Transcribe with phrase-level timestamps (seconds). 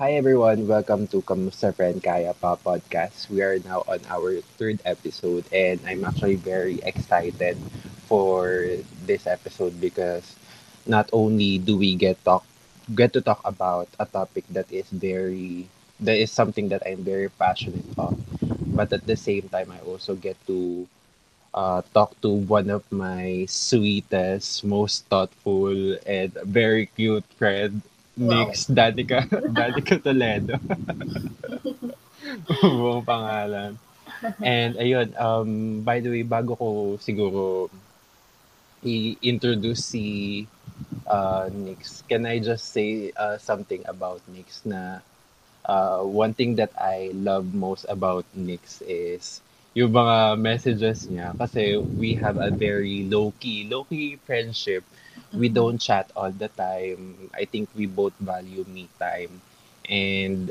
[0.00, 3.28] Hi everyone, welcome to Kamusta Friend Kaya Pa podcast.
[3.28, 7.60] We are now on our third episode and I'm actually very excited
[8.08, 8.64] for
[9.04, 10.24] this episode because
[10.88, 12.48] not only do we get talk
[12.96, 15.68] get to talk about a topic that is very
[16.00, 18.16] that is something that I'm very passionate of,
[18.72, 20.88] but at the same time I also get to
[21.52, 25.76] uh, talk to one of my sweetest, most thoughtful,
[26.08, 27.82] and very cute friend
[28.20, 28.52] Wow.
[28.52, 29.24] Nix Danica,
[29.56, 30.60] Danica Toledo.
[32.60, 33.80] Buong pangalan.
[34.44, 36.66] And ayun, um, by the way, bago ko
[37.00, 37.72] siguro
[38.84, 40.06] i-introduce si
[41.08, 45.00] uh, Nix, can I just say uh, something about Nix na
[45.64, 49.40] uh, one thing that I love most about Nix is
[49.72, 54.84] yung mga messages niya kasi we have a very low-key, low-key friendship
[55.32, 57.30] we don't chat all the time.
[57.34, 59.40] I think we both value me time.
[59.88, 60.50] And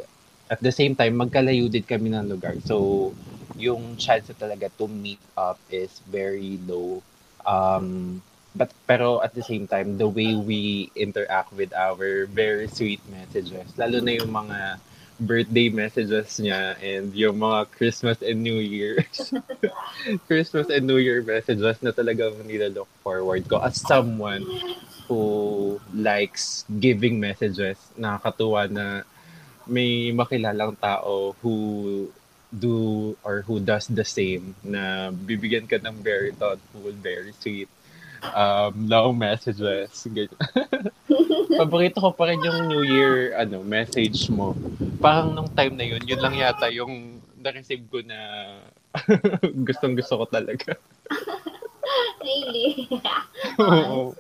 [0.50, 2.56] at the same time, magkalayo din kami ng lugar.
[2.66, 3.14] So,
[3.60, 7.04] yung chance talaga to meet up is very low.
[7.46, 8.22] Um,
[8.56, 13.70] but pero at the same time, the way we interact with our very sweet messages,
[13.78, 14.80] lalo na yung mga
[15.20, 19.36] birthday messages niya and yung mga Christmas and New Year's
[20.28, 24.48] Christmas and New Year messages na talagang nilalook forward ko as someone
[25.12, 27.76] who likes giving messages.
[28.00, 28.86] Nakakatuwa na
[29.68, 32.08] may makilalang tao who
[32.50, 37.70] do or who does the same na bibigyan ka ng very thoughtful, very sweet
[38.24, 40.08] um, long messages.
[41.60, 44.56] Paborito ko pa rin yung New Year ano, message mo.
[45.02, 48.20] Parang nung time na yun, yun lang yata yung na-receive ko na
[49.68, 50.76] gustong gusto ko talaga.
[52.20, 52.86] Really?
[53.58, 54.14] Oo.
[54.14, 54.20] Ah.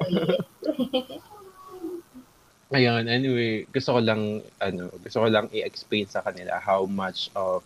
[2.69, 7.62] Ayun, anyway, gusto ko lang, ano, gusto ko lang i-explain sa kanila how much of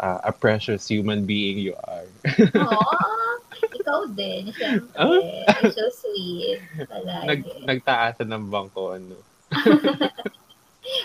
[0.00, 2.06] uh, a precious human being you are.
[2.54, 3.34] Aw,
[3.74, 4.94] ikaw din, syempre.
[5.62, 6.62] You're so sweet.
[7.26, 9.16] Nag, nagtaasan ng bangko, ano.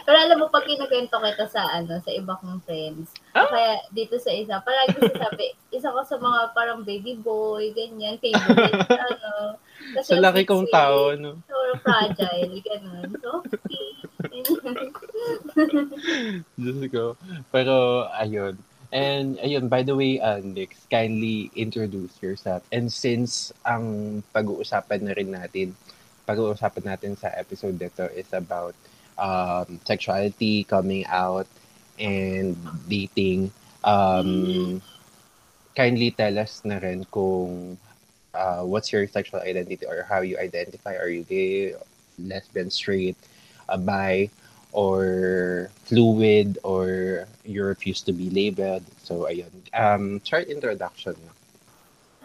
[0.08, 3.48] Pero alam mo, pag kinagwento kita sa, ano, sa iba kong friends, Ah?
[3.52, 8.80] kaya dito sa isa, palagi sasabi, isa ko sa mga parang baby boy, ganyan, favorite,
[9.12, 9.60] ano.
[10.00, 11.36] Kasi Sa laki kong sweet, tao, no.
[11.52, 13.10] So fragile, ganun.
[13.20, 13.44] So.
[16.56, 17.20] Diyos ko.
[17.52, 18.56] Pero, ayun.
[18.94, 22.62] And, ayun, by the way, uh, Nix, kindly introduce yourself.
[22.70, 25.74] And since ang pag-uusapan na rin natin,
[26.30, 28.78] pag-uusapan natin sa episode nito is about
[29.18, 31.50] um, sexuality, coming out,
[31.98, 32.54] and
[32.86, 33.50] dating,
[33.84, 34.78] um,
[35.74, 37.78] kindly tell us na rin kung
[38.38, 40.94] uh, what's your sexual identity or how you identify.
[40.94, 41.74] Are you gay,
[42.22, 43.18] lesbian, straight,
[43.70, 44.30] a bi,
[44.74, 48.84] or fluid, or you refuse to be labeled?
[49.06, 49.54] So, ayun.
[49.72, 51.16] Um, short introduction.
[51.22, 51.32] no?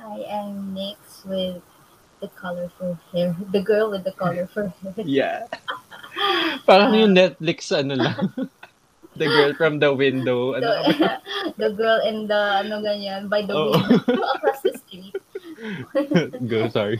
[0.00, 1.60] I am mixed with
[2.20, 3.36] the colorful hair.
[3.52, 4.94] The girl with the colorful hair.
[5.04, 5.46] Yeah.
[6.66, 8.18] Parang yung Netflix, ano lang.
[9.20, 10.54] the girl from the window.
[10.56, 11.10] Ano the,
[11.58, 13.76] the girl in the, ano ganyan, by the Oo.
[13.76, 15.14] window across the street.
[16.46, 16.98] Go, sorry.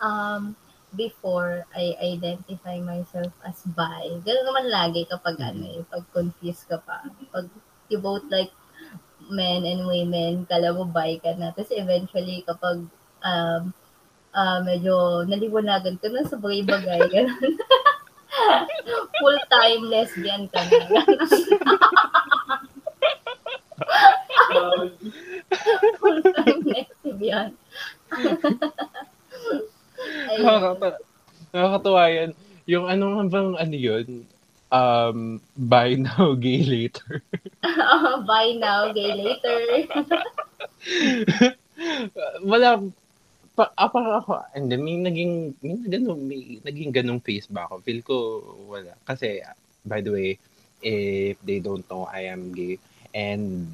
[0.00, 0.56] Um,
[0.98, 4.18] before, I identify myself as bi.
[4.26, 7.06] Ganun naman lagi kapag ano eh, pag confused ka pa.
[7.30, 7.46] Pag
[7.86, 8.50] you both like
[9.30, 11.54] men and women, kala mo bi ka na.
[11.54, 12.82] Tapos eventually, kapag
[13.22, 13.62] um,
[14.34, 17.54] ah medyo naliwanagan ka na sa bagay-bagay, ganun.
[19.22, 21.00] Full-time lesbian ka na.
[26.02, 27.50] Full-time lesbian.
[30.30, 30.44] Ayun.
[30.44, 31.04] Nakakata-
[31.52, 32.30] Nakakatuwa yan.
[32.68, 34.06] Yung ano nga bang ano yun?
[34.68, 37.24] Um, buy now, gay later.
[38.28, 39.58] Bye now, gay later.
[42.44, 42.84] Wala,
[43.56, 47.80] pa, ah, parang ako, hindi, may naging, may ganun, may naging ganung face ba ako?
[47.80, 48.16] Feel ko,
[48.68, 48.92] wala.
[49.08, 49.40] Kasi,
[49.88, 50.30] by the way,
[50.84, 52.76] if they don't know, I am gay.
[53.16, 53.72] And,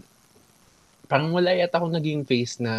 [1.04, 2.74] parang wala yata ako naging face na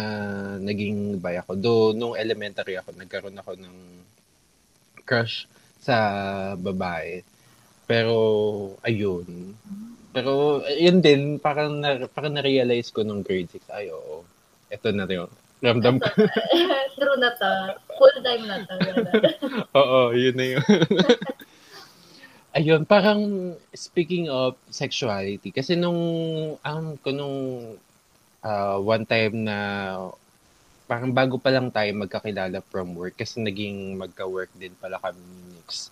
[0.58, 1.52] naging bi ako.
[1.56, 3.76] Though, nung elementary ako, nagkaroon ako ng
[5.06, 5.46] crush
[5.80, 5.96] sa
[6.58, 7.22] babae.
[7.86, 8.16] Pero,
[8.82, 9.54] ayun.
[10.10, 14.26] Pero, yun din, parang, na, parang na-realize ko nung grade 6, ay, oo,
[14.66, 15.30] ito na rin.
[15.62, 16.10] Ramdam ko.
[16.98, 17.50] True na to.
[17.94, 18.74] Full time na to.
[19.80, 20.64] Oo, yun na yun.
[22.56, 26.00] Ayun, parang speaking of sexuality, kasi nung,
[26.64, 27.36] ang ko nung
[28.42, 29.58] ah, one time na
[30.86, 35.58] parang bago pa lang tayo magkakilala from work kasi naging magka-work din pala kami ni
[35.58, 35.90] Nix.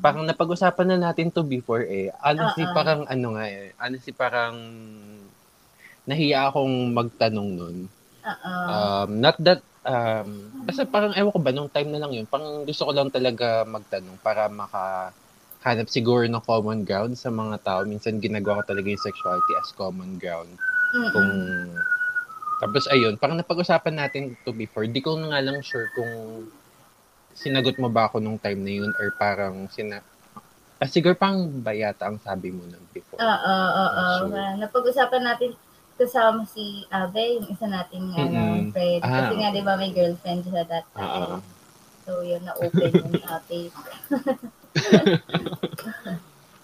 [0.00, 2.12] parang napag-usapan na natin to before eh.
[2.20, 2.74] Honestly, Oo.
[2.76, 3.72] parang ano nga eh.
[3.80, 4.54] Honestly, parang
[6.04, 7.76] nahiya akong magtanong nun.
[8.24, 8.52] Oo.
[8.68, 12.64] Um, not that, um, kasi parang ewan ko ba, nung time na lang yun, parang
[12.68, 17.80] gusto ko lang talaga magtanong para makahanap siguro ng common ground sa mga tao.
[17.88, 20.56] Minsan ginagawa ko talaga yung sexuality as common ground.
[20.94, 21.12] Mm-mm.
[21.12, 21.30] Kung,
[22.62, 24.86] tapos ayun, parang napag-usapan natin to before.
[24.88, 26.12] Di ko nga lang sure kung
[27.36, 30.00] sinagot mo ba ako nung time na yun or parang sina...
[30.76, 33.20] Ah, siguro pang bayata ang sabi mo nun before.
[33.20, 34.36] Oo, oo, oo.
[34.36, 35.56] Ah, Napag-usapan natin
[35.96, 38.72] kasama si Ave, yung isa nating ano, Mm-mm.
[38.76, 39.00] friend.
[39.00, 39.56] Ah, Kasi nga, okay.
[39.56, 41.40] di ba, may girlfriend siya that Oo.
[41.40, 41.40] time.
[42.04, 43.70] So, yun, na-open yung topic.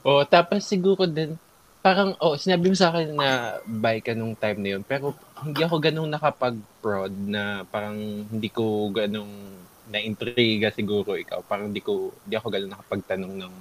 [0.02, 1.38] Oh, tapos siguro din,
[1.82, 5.12] parang, oh, sinabi mo sa akin na bye ka nung time na yun, pero
[5.42, 7.98] hindi ako ganong nakapag-prod na parang
[8.30, 11.42] hindi ko ganong na-intriga siguro ikaw.
[11.42, 13.54] Parang hindi ko, hindi ako ganong nakapagtanong ng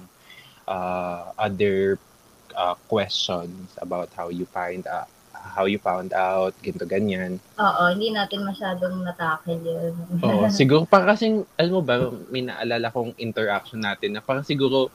[0.70, 1.98] uh, other
[2.54, 5.04] uh, questions about how you find uh,
[5.42, 7.42] how you found out, ganito ganyan.
[7.58, 9.94] Oo, hindi natin masyadong natakil yun.
[10.22, 11.98] Oo, siguro parang kasing, alam mo ba,
[12.30, 14.88] may naalala kong interaction natin na parang siguro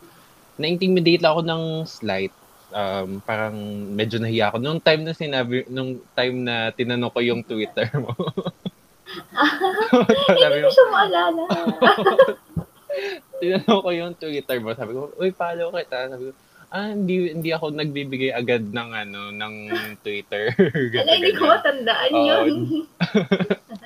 [0.55, 2.31] na-intimidate ako ng slight.
[2.67, 3.55] Um, parang
[3.95, 4.59] medyo nahiya ako.
[4.59, 8.11] Nung time na sinabi, nung time na tinanong ko yung Twitter mo.
[10.27, 11.43] Hindi ko siya maalala.
[13.39, 14.75] tinanong ko yung Twitter mo.
[14.75, 16.11] Sabi ko, uy, follow kita.
[16.11, 16.31] Sabi ko,
[16.67, 19.55] ah, hindi, hindi ako nagbibigay agad ng ano, ng
[20.03, 20.51] Twitter.
[20.57, 22.27] Ano, Ganito, hindi ko matandaan Oo.
[22.27, 22.49] yun.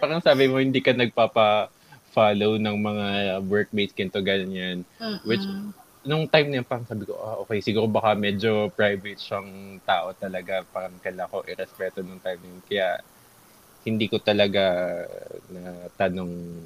[0.02, 3.06] parang sabi mo, hindi ka nagpapa-follow ng mga
[3.46, 4.82] workmates, kinto, ganyan.
[4.98, 5.22] Mm-mm.
[5.30, 5.46] Which,
[6.02, 10.14] nung time na yun, parang sabi ko, ah, okay, siguro baka medyo private siyang tao
[10.18, 10.66] talaga.
[10.70, 12.62] Parang kailangan ko irespeto nung time na yun.
[12.66, 12.90] Kaya,
[13.82, 14.66] hindi ko talaga
[15.50, 16.66] na tanong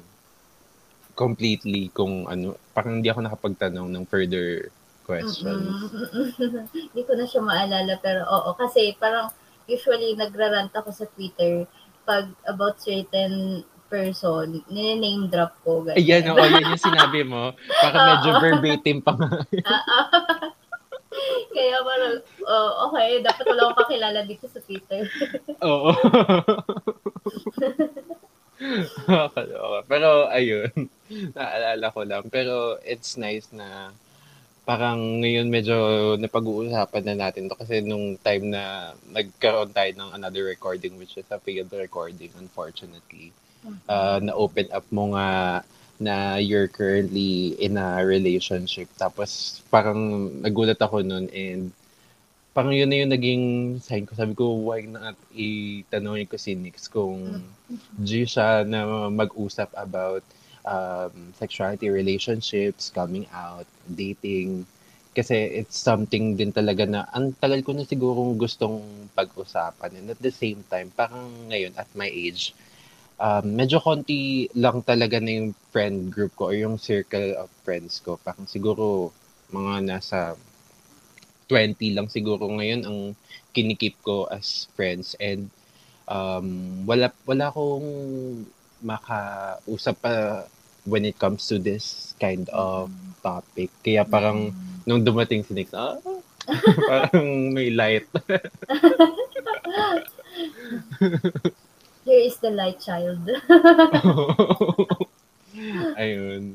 [1.16, 4.68] completely kung ano, parang hindi ako nakapagtanong ng further
[5.06, 5.46] questions.
[6.92, 9.30] Hindi ko na siya maalala pero oo kasi parang
[9.64, 11.64] usually nagrarant ako sa Twitter
[12.02, 15.86] pag about certain person, name drop ko.
[15.86, 16.02] ganyan.
[16.02, 17.54] Ayan, oo, yan yung sinabi mo.
[17.80, 19.30] Parang medyo verbatim pa nga.
[21.56, 25.08] Kaya parang, oh, okay, dapat wala akong pakilala dito sa Twitter.
[25.64, 25.90] Oo.
[29.88, 30.72] Pero ayun,
[31.32, 32.24] naalala ko lang.
[32.28, 33.92] Pero it's nice na
[34.66, 35.76] parang ngayon medyo
[36.18, 41.30] napag-uusapan na natin to kasi nung time na nagkaroon tayo ng another recording which is
[41.30, 43.30] a field recording unfortunately
[43.88, 45.28] uh, na-open up mo nga
[45.96, 51.72] na you're currently in a relationship tapos parang nagulat ako nun and
[52.56, 53.44] parang yun na yung naging
[53.84, 54.16] sign ko.
[54.16, 57.44] Sabi ko, why not itanongin ko si Nix kung
[58.00, 60.24] G siya na mag-usap about
[60.64, 64.64] um, sexuality, relationships, coming out, dating.
[65.12, 68.80] Kasi it's something din talaga na ang tagal ko na sigurong gustong
[69.12, 69.92] pag-usapan.
[69.92, 72.56] And at the same time, parang ngayon at my age,
[73.20, 78.00] um, medyo konti lang talaga na yung friend group ko or yung circle of friends
[78.04, 78.20] ko.
[78.20, 79.12] Parang siguro
[79.52, 80.36] mga nasa
[81.48, 83.14] 20 lang siguro ngayon ang
[83.54, 85.48] kinikip ko as friends and
[86.10, 87.86] um, wala wala akong
[88.82, 90.44] makausap pa
[90.86, 92.90] when it comes to this kind of
[93.22, 93.70] topic.
[93.82, 94.54] Kaya parang
[94.86, 95.98] nung dumating si Nix, ah,
[96.90, 98.06] parang may light.
[102.06, 103.26] Here is the light child.
[105.98, 106.54] Ayun.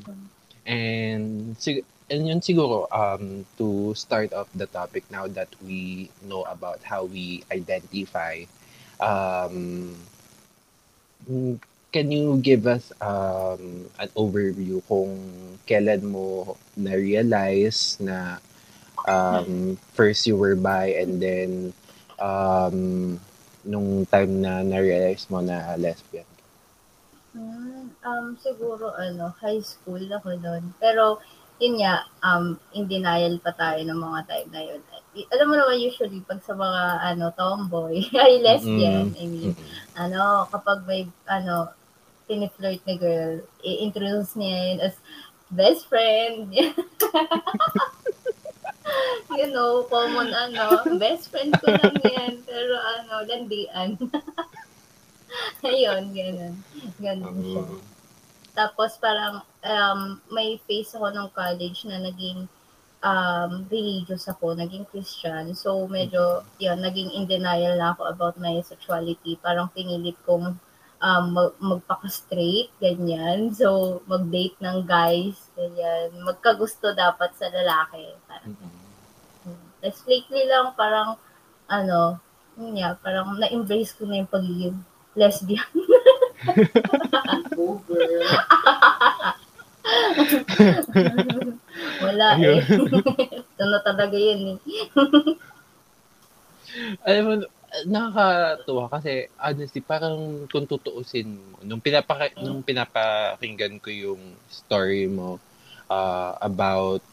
[0.63, 6.47] And, sig- and yun siguro, um, to start off the topic now that we know
[6.47, 8.47] about how we identify,
[9.03, 9.91] um,
[11.91, 15.19] can you give us um, an overview kung
[15.67, 18.39] kailan mo na-realize na
[19.03, 21.75] um, first you were bi and then
[22.23, 23.19] um,
[23.65, 26.25] nung time na na-realize mo na lesbian?
[27.31, 30.75] Hmm, um, siguro, ano, high school ako noon.
[30.83, 31.23] Pero,
[31.63, 34.81] yun nga, um, in denial pa tayo ng mga time na yun.
[35.15, 36.83] I- Alam mo naman usually, pag sa mga,
[37.15, 39.55] ano, tomboy, ay lesbian, I mean,
[39.95, 41.71] ano, kapag may, ano,
[42.27, 44.95] tiniflirt na girl, i-introduce niya yun as
[45.51, 46.51] best friend.
[49.37, 53.95] you know, common, ano, best friend ko lang yan, pero, ano, landian.
[55.63, 56.55] Ayun, ganun.
[56.99, 57.63] Ganun siya.
[57.63, 57.79] Um,
[58.51, 62.51] Tapos parang um, may phase ako ng college na naging
[62.99, 65.55] um, religious ako, naging Christian.
[65.55, 69.39] So medyo, yun, naging in denial na ako about my sexuality.
[69.39, 70.59] Parang pinilit kong
[71.01, 73.51] um, mag- magpaka-straight, ganyan.
[73.51, 76.13] So, mag-date ng guys, ganyan.
[76.21, 78.05] Magkagusto dapat sa lalaki.
[78.29, 78.80] Parang, Mm-mm.
[79.81, 81.17] Tapos lately lang, parang,
[81.65, 82.21] ano,
[82.55, 84.77] yun nga, parang na-embrace ko na yung pagiging
[85.17, 85.65] lesbian.
[87.57, 88.21] Girl.
[92.01, 92.61] Wala eh.
[92.63, 94.57] Ito na talaga yun eh.
[97.03, 97.33] Alam mo,
[97.87, 105.39] nakakatuwa kasi honestly, parang kung tutuusin mo, nung, pinapaka, nung pinapakinggan ko yung story mo
[105.87, 107.03] uh, about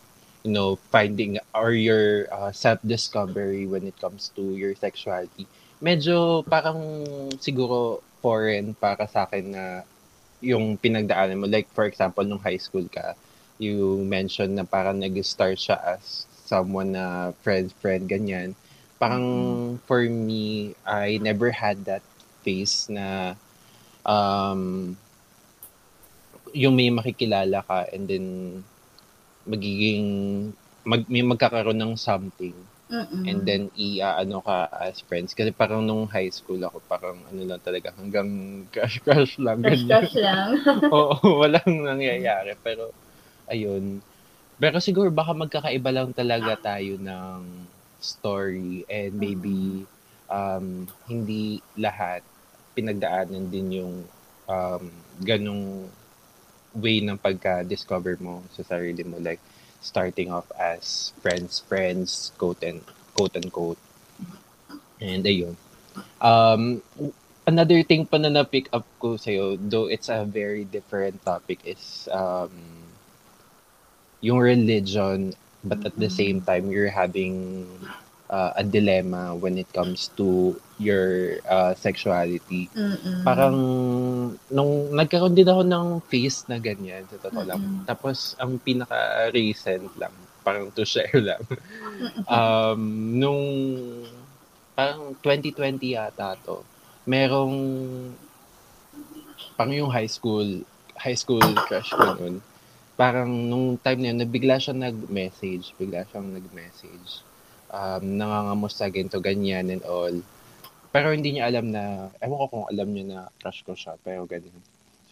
[0.44, 5.46] you know, finding or your uh, self-discovery when it comes to your sexuality,
[5.82, 6.78] medyo parang
[7.38, 9.64] siguro foreign para sa akin na
[10.38, 11.46] yung pinagdaanan mo.
[11.50, 13.14] Like, for example, nung high school ka,
[13.58, 18.54] you mentioned na parang nag-start siya as someone na friend-friend, ganyan.
[18.98, 22.02] Parang for me, I never had that
[22.42, 23.34] phase na
[24.06, 24.94] um,
[26.54, 28.26] yung may makikilala ka and then
[29.48, 30.06] magiging
[30.84, 32.54] mag, may magkakaroon ng something
[32.88, 33.24] Mm-mm.
[33.28, 37.60] and then i-ano ka as friends kasi parang nung high school ako parang ano lang
[37.60, 38.28] talaga hanggang
[38.72, 40.56] crush crush lang Crush, crush lang.
[40.96, 42.56] Oo, walang nangyayari.
[42.64, 42.92] Pero,
[43.44, 44.00] ayun.
[44.56, 47.40] Pero siguro baka magkakaiba lang talaga tayo ng
[48.00, 49.84] story and maybe
[50.30, 52.22] um, hindi lahat
[52.72, 53.94] pinagdaanan din yung
[54.46, 54.82] um,
[55.22, 55.90] ganong
[56.78, 59.18] way ng pagka-discover mo sa sarili mo.
[59.18, 59.42] Like,
[59.80, 62.82] starting off as friends, friends, quote and
[63.14, 63.78] quote unquote.
[65.00, 65.54] And ayun.
[66.20, 66.82] Um,
[67.46, 72.08] another thing pa na na-pick up ko sa'yo, though it's a very different topic, is
[72.10, 72.50] um,
[74.20, 77.66] yung religion, but at the same time, you're having
[78.30, 82.70] uh, a dilemma when it comes to your uh, sexuality.
[82.76, 83.24] Mm-mm.
[83.24, 83.56] Parang,
[84.52, 87.82] nung nagkaroon din ako ng face na ganyan, sa totoo lang.
[87.88, 91.42] Tapos, ang pinaka-recent lang, parang to share lang,
[92.30, 92.80] um,
[93.18, 93.42] nung
[94.78, 96.62] parang 2020 yata to,
[97.08, 97.56] merong
[99.58, 100.62] parang yung high school,
[100.94, 102.38] high school crush ko nun.
[102.94, 107.26] Parang nung time na yun, nabigla siya nag-message, bigla siyang nag-message.
[107.68, 110.16] Um, nangangamusta ganito, ganyan and all.
[110.88, 114.24] Pero hindi niya alam na, ewan ko kung alam niya na crush ko siya, pero
[114.24, 114.56] ganyan.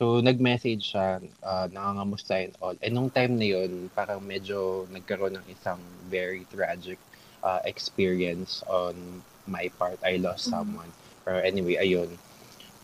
[0.01, 2.77] So, nag-message siya, uh, nangangamusta and all.
[2.81, 6.97] And nung time na yun, parang medyo nagkaroon ng isang very tragic
[7.45, 8.97] uh, experience on
[9.45, 10.01] my part.
[10.01, 10.89] I lost someone.
[11.29, 12.09] Pero anyway, ayun.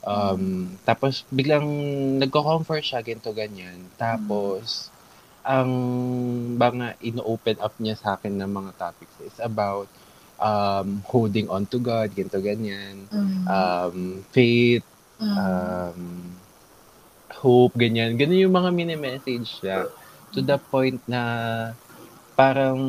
[0.05, 1.65] Um, Tapos, biglang
[2.21, 3.89] nagko-comfort siya, ganito, ganyan.
[3.97, 4.92] Tapos,
[5.43, 5.71] ang
[6.55, 9.91] mga ino-open up niya sa akin ng mga topics is about
[10.39, 13.07] um, holding on to God, ganito, ganyan.
[13.11, 13.43] Mm.
[13.47, 13.97] Um,
[14.31, 14.87] faith,
[15.19, 15.37] Mm.
[15.39, 16.03] um,
[17.33, 18.19] hope, ganyan.
[18.19, 19.87] Ganun yung mga mini-message niya.
[20.33, 21.23] To the point na
[22.33, 22.81] parang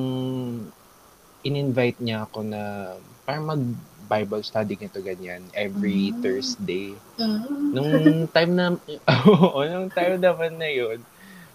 [1.44, 6.22] in-invite niya ako na parang mag-Bible study ganito ganyan every Mm.
[6.24, 6.96] Thursday.
[7.20, 7.42] Mm.
[7.70, 7.92] Nung
[8.30, 8.66] time na,
[9.30, 11.04] oo, nung time naman na yun,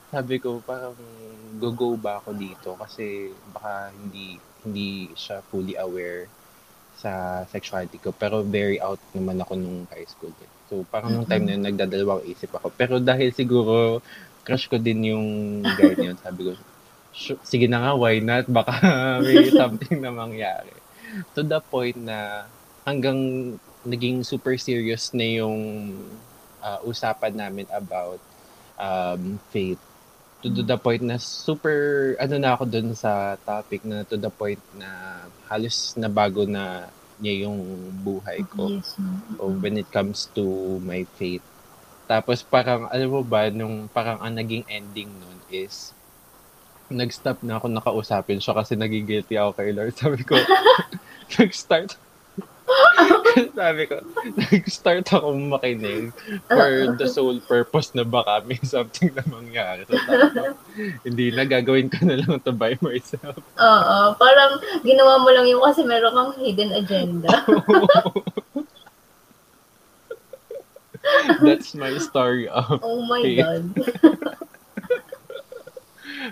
[0.08, 0.96] sabi ko parang
[1.60, 6.28] go-go ba ako dito kasi baka hindi hindi siya fully aware
[6.98, 10.32] sa sexuality ko pero very out naman ako nung high school.
[10.42, 10.50] eh.
[10.68, 12.68] So parang nung time na yun, nagdadalawang isip ako.
[12.74, 14.02] Pero dahil siguro
[14.44, 15.26] crush ko din yung
[15.78, 16.52] guy na yun, sabi ko,
[17.14, 18.48] "Sure, sige na nga, why not?
[18.50, 18.72] Baka
[19.26, 20.74] may something na mangyari.
[21.36, 22.48] To the point na
[22.84, 23.18] hanggang
[23.86, 25.56] naging super serious na yung
[26.62, 28.20] uh, usapan namin about
[28.78, 29.80] um, faith.
[30.38, 34.62] To the point na super, ano na ako dun sa topic na to the point
[34.78, 34.86] na
[35.50, 36.86] halos nabago na
[37.18, 37.58] niya yung
[38.06, 39.50] buhay ko Yes, no.
[39.58, 41.42] when it comes to my faith.
[42.06, 45.90] Tapos parang, alam mo ba, nung parang ang naging ending nun is,
[46.88, 49.92] nag-stop na ako nakausapin siya kasi nagigilty ako kay Lord.
[49.98, 50.38] Sabi ko,
[51.36, 51.98] nag-start,
[53.58, 53.96] sabi ko,
[54.36, 56.12] nag-start ako makinig
[56.48, 59.86] for the sole purpose na baka may something na mangyari.
[59.88, 60.54] So, ko,
[61.04, 63.38] hindi na, gagawin ko na lang to by myself.
[63.38, 67.28] Oo, parang ginawa mo lang yun kasi meron kang hidden agenda.
[71.40, 73.40] That's my story of Oh my Okay.
[73.40, 73.64] God.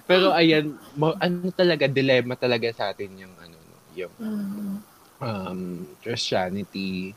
[0.07, 4.86] Pero ayan, mo, ano talaga, dilemma talaga sa atin yung ano, no, yung Mm.
[5.21, 7.15] Um, Christianity.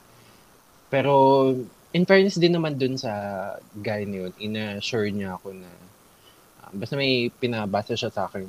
[0.90, 1.54] Pero
[1.94, 3.12] in fairness din naman dun sa
[3.82, 5.72] guy na yun, ina-assure niya ako na
[6.64, 8.46] ah, basta may pinabasa siya sa akin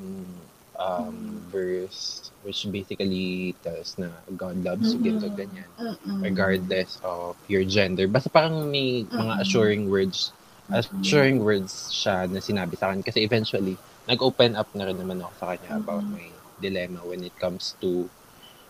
[0.77, 5.69] um, verse which basically tells na God loves you, ganito, ganyan.
[6.25, 8.09] Regardless of your gender.
[8.09, 10.33] Basta parang may mga assuring words
[10.71, 13.05] assuring words siya na sinabi sa akin.
[13.05, 13.77] Kasi eventually,
[14.09, 16.25] nag-open up na rin naman ako sa kanya about my
[16.57, 18.09] dilemma when it comes to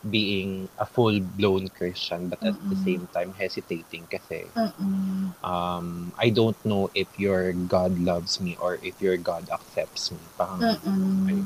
[0.09, 2.83] being a full-blown Christian but at the Mhm.
[2.83, 5.29] same time hesitating kasi Mm-mm.
[5.45, 10.17] um, I don't know if your God loves me or if your God accepts me.
[10.37, 11.45] Parang, Mm-mm.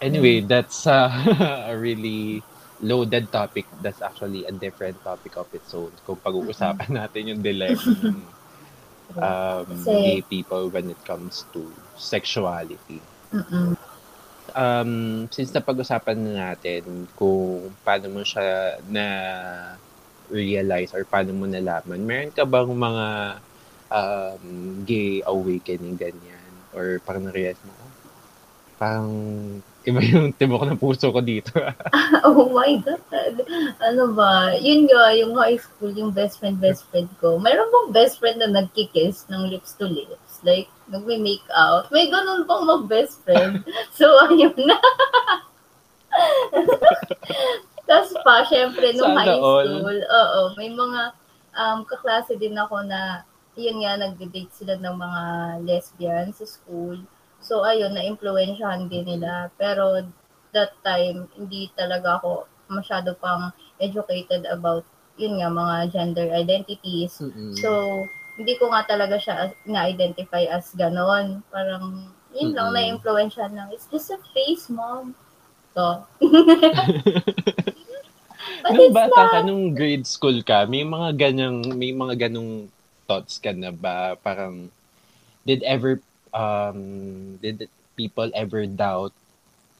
[0.00, 1.10] Anyway, that's uh,
[1.70, 2.42] a really
[2.82, 3.66] loaded topic.
[3.82, 5.90] That's actually a different topic of its own.
[6.06, 8.18] Kung pag-uusapan natin yung dilemma ng
[9.22, 11.62] um, Kasi- gay people when it comes to
[11.98, 12.98] sexuality.
[13.34, 13.77] Mm-mm.
[14.56, 19.04] Um, since napag-usapan na natin kung paano mo siya na
[20.32, 23.06] realize or paano mo nalaman, meron ka bang mga
[23.92, 24.44] um,
[24.84, 26.52] gay awakening ganyan?
[26.76, 27.92] Or parang na-realize mo, "Oh,
[28.78, 29.10] parang
[29.88, 31.52] iba yung tibok ng puso ko dito.
[32.28, 33.34] Oh my God.
[33.80, 34.54] Ano ba?
[34.58, 37.40] Yun nga, yung high school, yung best friend, best friend ko.
[37.40, 40.27] Mayroon bang best friend na nagkikiss ng lips to lips?
[40.42, 41.90] Like, nagme-make out.
[41.90, 43.62] May ganun pang mga best friend.
[43.98, 44.78] So, ayun na.
[47.88, 49.64] Tapos pa, syempre, nung Sana high all.
[49.64, 51.00] school, oo, may mga
[51.56, 53.24] um, kaklase din ako na,
[53.58, 55.22] yun nga, nagde-date sila ng mga
[55.66, 57.00] lesbian sa school.
[57.42, 59.50] So, ayun, na-influensyahan din nila.
[59.58, 60.04] Pero,
[60.52, 64.84] that time, hindi talaga ako masyado pang educated about,
[65.16, 67.18] yun nga, mga gender identities.
[67.58, 68.04] So,
[68.38, 71.42] hindi ko nga talaga siya na-identify as ganon.
[71.50, 72.78] Parang, yun lang, Mm-mm.
[72.78, 73.68] na-influensyahan lang.
[73.74, 75.18] It's just a face, mom.
[75.74, 76.06] So,
[78.62, 79.30] But nung bata not.
[79.34, 82.70] ka, nung grade school ka, may mga ganyang, may mga ganong
[83.10, 84.14] thoughts ka na ba?
[84.22, 84.70] Parang,
[85.42, 85.98] did ever,
[86.30, 87.66] um, did
[87.98, 89.12] people ever doubt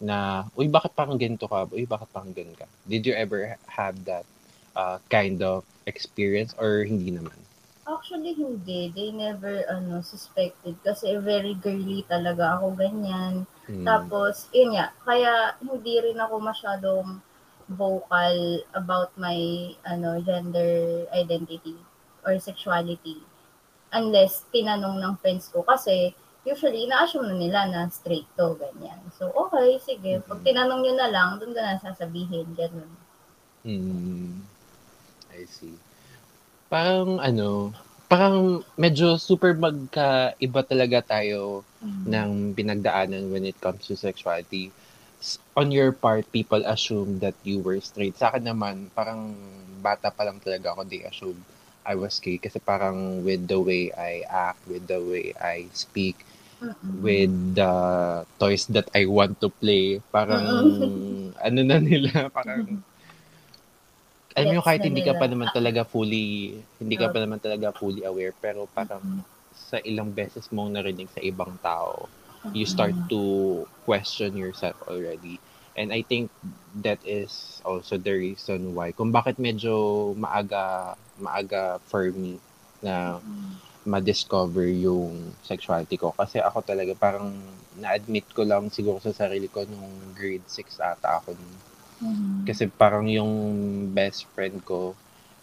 [0.02, 1.70] na, uy, bakit parang ganito ka?
[1.70, 2.66] Uy, bakit parang ganun ka?
[2.86, 4.26] Did you ever have that
[4.74, 7.38] uh, kind of experience or hindi naman?
[7.88, 8.92] Actually, hindi.
[8.92, 10.76] They never, ano, suspected.
[10.84, 13.48] Kasi very girly talaga ako, ganyan.
[13.64, 13.84] Hmm.
[13.88, 17.24] Tapos, yun nga, kaya hindi rin ako masyadong
[17.68, 19.36] vocal about my
[19.84, 21.76] ano gender identity
[22.24, 23.20] or sexuality
[23.92, 26.16] unless tinanong ng friends ko kasi
[26.48, 28.96] usually na-assume na nila na straight to ganyan.
[29.20, 30.46] So okay, sige, pag Mhm.
[30.48, 32.88] tinanong nyo na lang, doon ko na sasabihin ganun.
[33.68, 34.40] Mm,
[35.28, 35.76] I see.
[36.68, 37.72] Parang ano,
[38.12, 38.36] parang
[38.82, 41.64] medyo super magkaiba talaga tayo
[42.14, 44.64] ng pinagdaanan when it comes to sexuality.
[45.60, 48.14] On your part, people assume that you were straight.
[48.20, 49.20] Sa akin naman, parang
[49.82, 51.38] bata pa lang talaga ako, they assume
[51.84, 52.38] I was gay.
[52.38, 56.16] Kasi parang with the way I act, with the way I speak,
[56.62, 56.74] Mm-mm.
[57.06, 57.72] with the
[58.38, 60.46] toys that I want to play, parang
[61.46, 62.82] ano na nila, parang
[64.46, 67.12] mo Gets kahit hindi ka pa naman talaga fully hindi ka Oh.
[67.14, 69.02] pa naman talaga fully aware pero parang
[69.54, 72.06] sa ilang beses mong narinig sa ibang tao
[72.54, 73.20] you start to
[73.82, 75.42] question yourself already.
[75.74, 76.30] And I think
[76.82, 82.38] that is also the reason why kung bakit medyo maaga maaga for me
[82.82, 83.18] na
[83.86, 86.12] ma-discover yung sexuality ko.
[86.12, 87.32] Kasi ako talaga parang
[87.78, 91.54] na-admit ko lang siguro sa sarili ko nung grade 6 ata ako nun.
[91.98, 92.46] Mhm.
[92.46, 93.30] Kasi parang yung
[93.90, 94.94] best friend ko,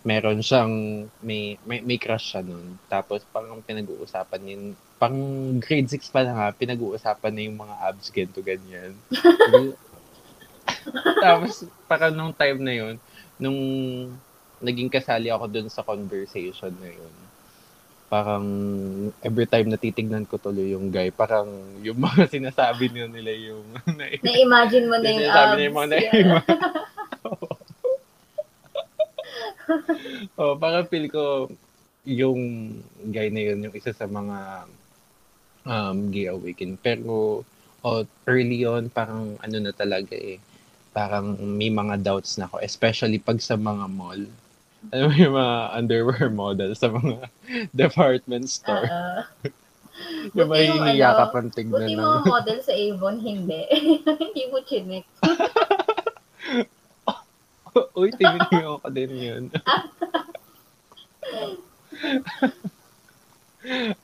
[0.05, 2.77] meron siyang, may, may, may crush siya nun.
[2.85, 4.63] Tapos parang pinag-uusapan yun,
[4.95, 5.17] pang
[5.59, 8.93] grade 6 pa lang ha, pinag-uusapan na yung mga abs, ganito, ganyan.
[11.25, 12.95] Tapos parang nung time na yun,
[13.41, 13.59] nung
[14.61, 17.13] naging kasali ako dun sa conversation na yun,
[18.05, 18.45] parang
[19.25, 21.49] every time natitignan ko tuloy yung guy, parang
[21.81, 23.65] yung mga sinasabi nila nila yung
[24.21, 26.03] Na-imagine mo na yung Sinasabi niya yung mga na-
[30.39, 31.49] oh, parang feel ko
[32.05, 32.41] yung
[33.09, 34.69] guy na yun, yung isa sa mga
[35.65, 36.77] um, gay awakening.
[36.77, 37.41] Pero
[37.85, 40.37] oh, early on, parang ano na talaga eh,
[40.93, 44.21] parang may mga doubts na ako, especially pag sa mga mall.
[44.91, 47.29] Ano yung mga underwear model sa mga
[47.81, 48.85] department store.
[48.89, 49.21] Oo.
[50.35, 53.61] yung yung mahihiya ano, ka pang tignan Buti mga model sa Avon, hindi.
[54.21, 55.05] hindi mo chinek.
[57.95, 59.43] Uy, tinignan ko din yun.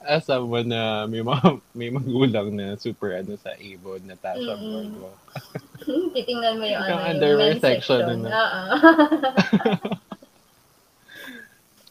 [0.01, 4.95] As someone na may, mga, may magulang na super ano sa Avon, Natasha Mm-mm.
[4.97, 5.19] Boardwalk.
[6.15, 8.27] Titingnan mo yung, Yung ano, underwear section, section.
[8.27, 8.63] Oo.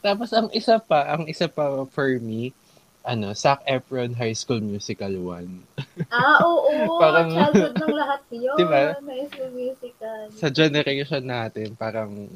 [0.00, 2.52] Tapos ang isa pa, ang isa pa for me
[3.00, 5.48] ano, Zac Efron High School Musical 1.
[6.12, 6.96] Ah, oo.
[7.00, 8.56] Parang- childhood ng lahat yun.
[8.60, 8.96] Diba?
[8.96, 10.20] High School Musical.
[10.36, 12.28] Sa generation natin, parang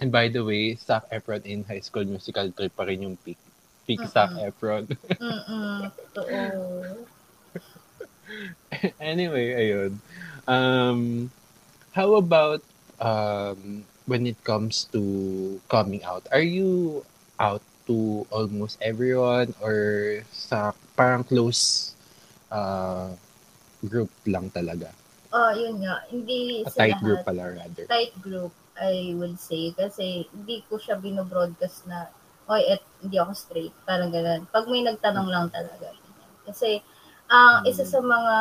[0.00, 3.36] And by the way, Zac Efron in High School Musical 3 pa rin yung peak.
[3.84, 4.48] Peak Zac Mm-mm.
[4.48, 4.84] Efron.
[5.20, 5.78] Mm-mm.
[6.16, 7.04] Totoo.
[8.96, 10.00] anyway, ayun.
[10.48, 11.28] Um,
[11.92, 12.64] how about
[12.96, 16.26] um, when it comes to coming out?
[16.32, 17.02] Are you
[17.38, 21.92] out to almost everyone or sa parang close
[22.52, 23.10] uh,
[23.86, 24.92] group lang talaga?
[25.30, 26.02] Oh, yun nga.
[26.10, 27.04] Hindi A sa tight lahat.
[27.06, 27.84] group pala rather.
[27.86, 29.70] Tight group, I would say.
[29.72, 32.10] Kasi hindi ko siya binobroadcast na,
[32.50, 33.74] oy, et, hindi ako straight.
[33.86, 34.42] Parang ganun.
[34.50, 35.94] Pag may nagtanong lang talaga.
[36.42, 36.82] Kasi,
[37.30, 37.70] ang Mm.
[37.70, 38.34] isa sa mga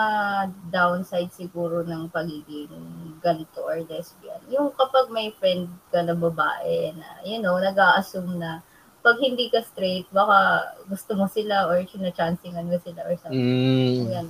[0.73, 2.73] downside siguro ng pagiging
[3.21, 8.65] ganito or lesbian, yung kapag may friend ka na babae na, you know, nag-a-assume na
[9.06, 13.38] pag hindi ka straight, baka gusto mo sila or sinachancingan mo sila or something.
[13.38, 14.28] Mm, Yan.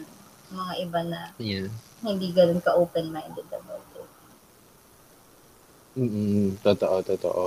[0.51, 1.71] Mga iba na yeah.
[2.03, 4.09] hindi ganun ka open-minded about it.
[5.97, 7.45] Mm, totoo, totoo.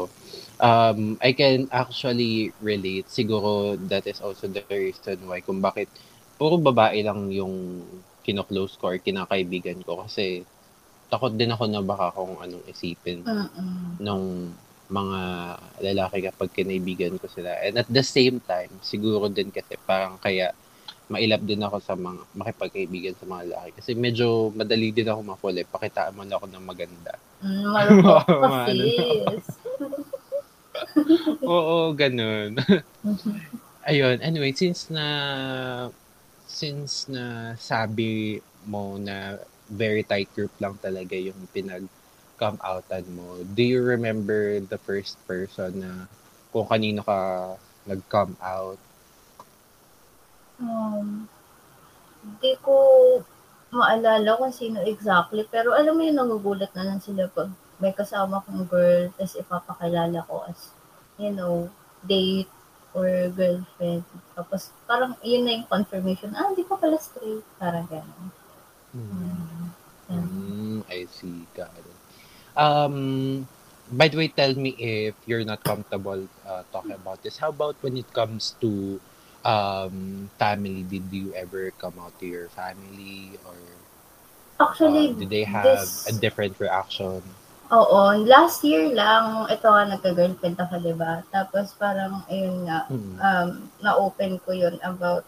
[0.59, 3.07] Um, I can actually relate.
[3.07, 5.93] Siguro that is also the reason why kung bakit
[6.43, 7.87] puro babae lang yung
[8.27, 10.43] kino-close ko or kinakaibigan ko kasi
[11.07, 14.03] takot din ako na baka kung anong isipin Mm-mm.
[14.03, 14.51] nung
[14.91, 15.21] mga
[15.87, 17.55] lalaki kapag kinaibigan ko sila.
[17.63, 20.51] And at the same time, siguro din kasi parang kaya
[21.07, 23.71] mailap din ako sa mga makipagkaibigan sa mga lalaki.
[23.79, 25.67] Kasi medyo madali din ako ma-fall eh.
[25.71, 27.13] Pakitaan mo na ako ng maganda.
[27.39, 28.03] Mm.
[31.47, 32.59] Oo, ganun.
[33.89, 35.05] Ayun, anyway, since na
[36.53, 38.37] since na sabi
[38.69, 39.41] mo na
[39.73, 41.89] very tight group lang talaga yung pinag
[42.37, 45.93] come outan mo, do you remember the first person na
[46.53, 47.19] kung kanino ka
[47.89, 48.77] nag-come out?
[50.63, 51.27] um,
[52.23, 52.75] hindi ko
[53.73, 57.51] maalala kung sino exactly, pero alam mo yun, nagugulat na lang sila pag
[57.83, 60.71] may kasama kong girl, tapos ipapakilala ko as,
[61.19, 61.67] you know,
[62.07, 62.51] date
[62.95, 64.05] or girlfriend.
[64.37, 67.45] Tapos parang yun na yung confirmation, ah, hindi ka pala straight.
[67.59, 68.29] Parang gano'n.
[68.93, 69.69] Hmm.
[70.13, 70.27] Yan.
[70.29, 71.47] Mm, I see.
[71.57, 71.97] Got it.
[72.57, 73.47] Um,
[73.91, 77.39] by the way, tell me if you're not comfortable uh, talking about this.
[77.39, 79.01] How about when it comes to
[79.45, 80.83] um, family?
[80.85, 83.57] Did you ever come out to your family or
[84.61, 87.23] Actually, uh, did they have this- a different reaction?
[87.73, 91.25] Oo, last year lang, ito nga, nagka-girlfriend ako, di ba?
[91.33, 93.15] Tapos parang, ayun nga, Mm.
[93.17, 93.49] um,
[93.81, 95.25] na-open ko yun about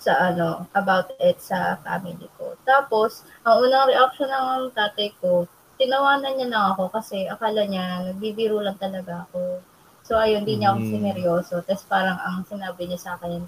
[0.00, 2.56] sa ano, about it sa family ko.
[2.64, 5.44] Tapos, ang unang reaction ng tatay ko,
[5.76, 9.60] tinawanan niya lang ako kasi akala niya, nagbibiro lang talaga ako.
[10.08, 10.90] So, ayun, di niya ako Mm.
[10.96, 11.54] sineryoso.
[11.68, 13.44] Tapos parang ang sinabi niya sa akin,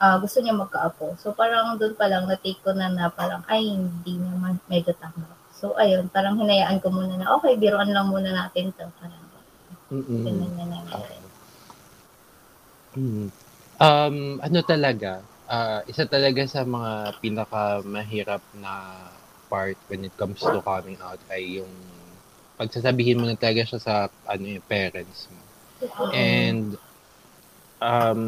[0.00, 1.20] ah, gusto niya magkaapo.
[1.20, 5.28] So, parang doon pa lang, na-take ko na na parang, ay, hindi naman, medyo tama.
[5.64, 8.84] So, ayun, parang hinayaan ko muna na, okay, biroan lang muna natin to.
[9.00, 9.24] Parang,
[9.88, 10.20] Mm-mm.
[10.28, 11.16] ganun na nangyari.
[11.16, 11.20] Okay.
[13.00, 13.28] Mm.
[13.80, 19.08] Um, ano talaga, ah, isa talaga sa mga pinakamahirap na
[19.48, 21.72] part when it comes to coming out ay yung
[22.60, 23.94] pagsasabihin mo na talaga siya sa
[24.28, 25.40] ano yung parents mo.
[26.12, 26.76] And
[27.80, 28.22] um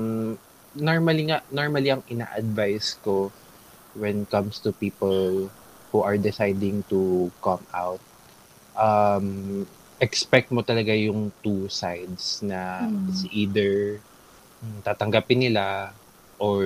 [0.73, 3.31] normally nga normally ang ina-advise ko
[3.97, 5.49] when it comes to people
[5.91, 8.01] who are deciding to come out
[8.77, 9.65] um
[10.01, 13.09] expect mo talaga yung two sides na Mm.
[13.09, 14.01] it's either
[14.61, 15.93] mm, tatanggapin nila
[16.37, 16.61] or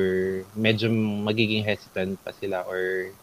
[0.58, 3.14] medyo magiging hesitant pa sila or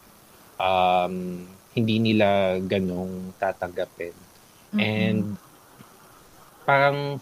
[0.58, 1.44] um
[1.76, 4.16] hindi nila ganong tatanggapin.
[4.74, 4.82] Mm-mm.
[4.82, 5.24] And
[6.66, 7.22] parang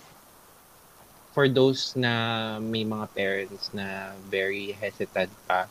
[1.36, 5.68] for those na may mga parents na very hesitant pa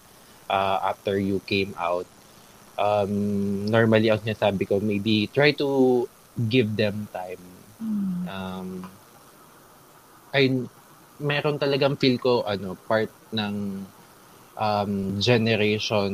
[0.50, 2.04] uh, after you came out,
[2.78, 3.12] um,
[3.68, 6.04] normally ang sinasabi ko, maybe try to
[6.50, 7.42] give them time.
[7.78, 8.22] Mm.
[8.26, 8.68] Um,
[10.34, 10.50] ay,
[11.22, 13.86] meron talagang feel ko, ano, part ng
[14.58, 16.10] um, generation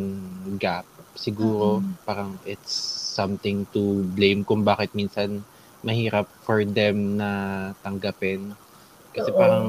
[0.61, 0.85] gap.
[1.17, 1.95] Siguro, Mm.
[2.05, 2.73] parang it's
[3.17, 5.45] something to blame kung bakit minsan
[5.81, 7.31] mahirap for them na
[7.81, 8.53] tanggapin.
[9.17, 9.39] Kasi Oo.
[9.41, 9.69] parang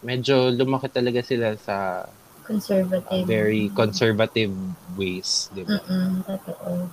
[0.00, 2.04] medyo lumaki talaga sila sa
[2.46, 3.26] uh, Conservative.
[3.26, 4.54] very conservative
[4.96, 5.82] ways, di ba?
[5.82, 6.86] Mm-mm, totoo.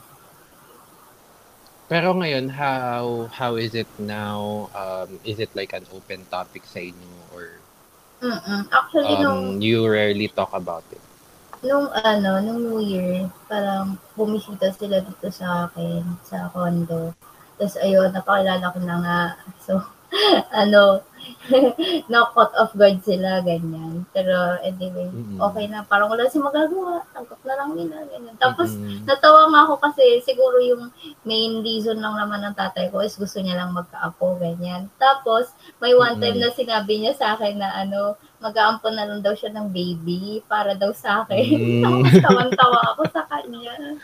[1.86, 4.66] Pero ngayon, how how is it now?
[4.74, 7.62] Um, is it like an open topic sa inyo or
[8.24, 8.62] Mm-mm.
[8.72, 11.04] Actually, nung, um, you rarely talk about it?
[11.64, 17.16] nung ano, nung New Year, parang bumisita sila dito sa akin, sa condo.
[17.56, 19.20] Tapos ayun, napakilala ko na nga.
[19.64, 19.80] So,
[20.62, 21.02] ano,
[22.12, 24.04] na caught off guard sila, ganyan.
[24.12, 25.40] Pero anyway, Mm.
[25.40, 25.84] okay na.
[25.84, 27.04] Parang wala si magagawa.
[27.12, 28.36] Tanggap na lang nila, ganyan.
[28.40, 29.04] Tapos, Mm-mm.
[29.04, 30.92] natawa nga ako kasi siguro yung
[31.24, 34.88] main reason lang naman ng tatay ko is gusto niya lang magkaapo, ganyan.
[35.00, 36.48] Tapos, may one time Mm-mm.
[36.48, 40.76] na sinabi niya sa akin na ano, mag-aampon na lang daw siya ng baby para
[40.76, 41.48] daw sa akin.
[41.56, 41.84] Mm.
[41.88, 43.96] Tapos, tawan-tawa ako sa kanya.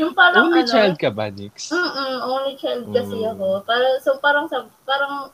[0.00, 1.70] Yung parang Only ano, child ka ba, Nix?
[1.70, 3.30] Mm-mm, only child kasi Mm.
[3.36, 3.46] ako.
[3.64, 5.30] Para, so parang sa, parang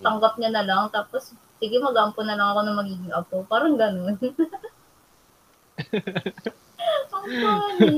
[0.00, 0.82] tanggap niya na lang.
[0.90, 3.36] Tapos, sige, mag-ampo na lang ako na magiging apo.
[3.46, 4.16] Parang ganun.
[7.14, 7.96] Ang funny.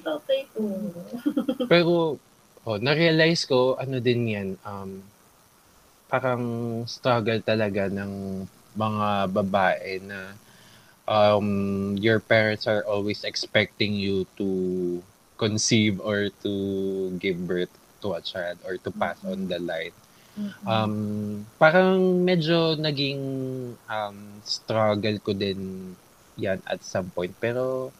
[0.00, 0.60] Tatay ko.
[1.68, 2.16] Pero,
[2.64, 5.02] oh, na-realize ko, ano din yan, um,
[6.08, 6.44] parang
[6.84, 8.44] struggle talaga ng
[8.76, 10.36] mga babae na
[11.12, 11.48] um,
[12.00, 14.48] your parents are always expecting you to
[15.36, 16.52] conceive or to
[17.20, 17.68] give birth
[18.00, 19.92] to a child or to pass on the line.
[20.32, 20.64] Mm-mm.
[20.64, 23.20] Um, parang medyo naging
[23.84, 25.92] um, struggle ko din
[26.40, 27.36] yan at some point.
[27.36, 27.92] Pero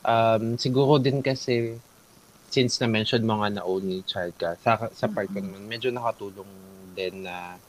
[0.00, 1.76] um, siguro din kasi
[2.48, 6.48] since na-mention mo nga na only child ka, sa, sa part ko naman, medyo nakatulong
[6.96, 7.60] din na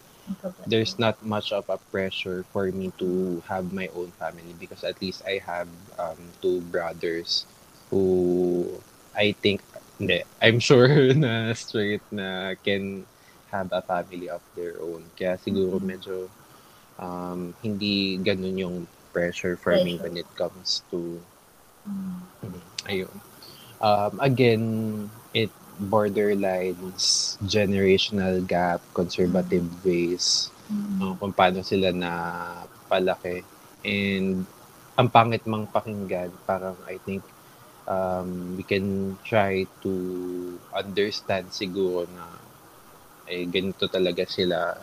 [0.67, 5.01] there's not much of a pressure for me to have my own family because at
[5.01, 5.67] least I have
[5.99, 7.45] um, two brothers
[7.89, 8.81] who
[9.15, 9.63] I think,
[9.99, 13.05] hindi, I'm sure na straight na can
[13.51, 15.11] have a family of their own.
[15.17, 15.85] Kaya siguro Mhm.
[15.85, 16.29] medyo
[16.99, 18.77] um, hindi ganun yung
[19.13, 20.03] pressure for me Pressure.
[20.03, 21.21] when it comes to
[22.43, 22.61] Mm.
[22.89, 23.15] Ayun.
[23.81, 24.63] Um, again,
[25.79, 30.97] borderlines generational gap, conservative ways, Mm.
[30.97, 32.11] uh, kung paano sila na
[32.89, 33.45] palaki.
[33.85, 34.49] And
[34.97, 37.21] ang pangit mang pakinggan, parang I think
[37.85, 39.93] um, we can try to
[40.73, 42.25] understand siguro na
[43.29, 44.73] eh, ganito talaga sila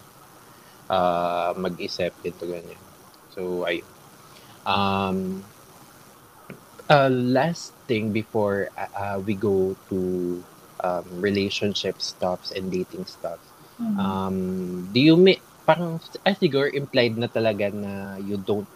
[0.91, 2.79] uh, mag-isip dito ganyan.
[3.35, 3.87] So, ayun.
[4.63, 5.43] Um,
[6.87, 9.99] uh, last thing before uh, we go to
[10.83, 13.39] um, relationship stuffs and dating stuff.
[13.81, 13.97] Mm.
[13.99, 14.37] Um,
[14.93, 18.69] do you make parang ah, siguro implied na talaga na you don't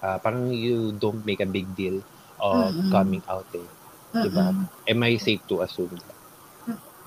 [0.00, 2.00] ah, parang you don't make a big deal
[2.40, 2.90] of Mm-mm.
[2.90, 3.68] coming out eh.
[4.16, 4.50] diba?
[4.50, 4.66] Mm-mm.
[4.66, 6.18] Am I safe to assume that?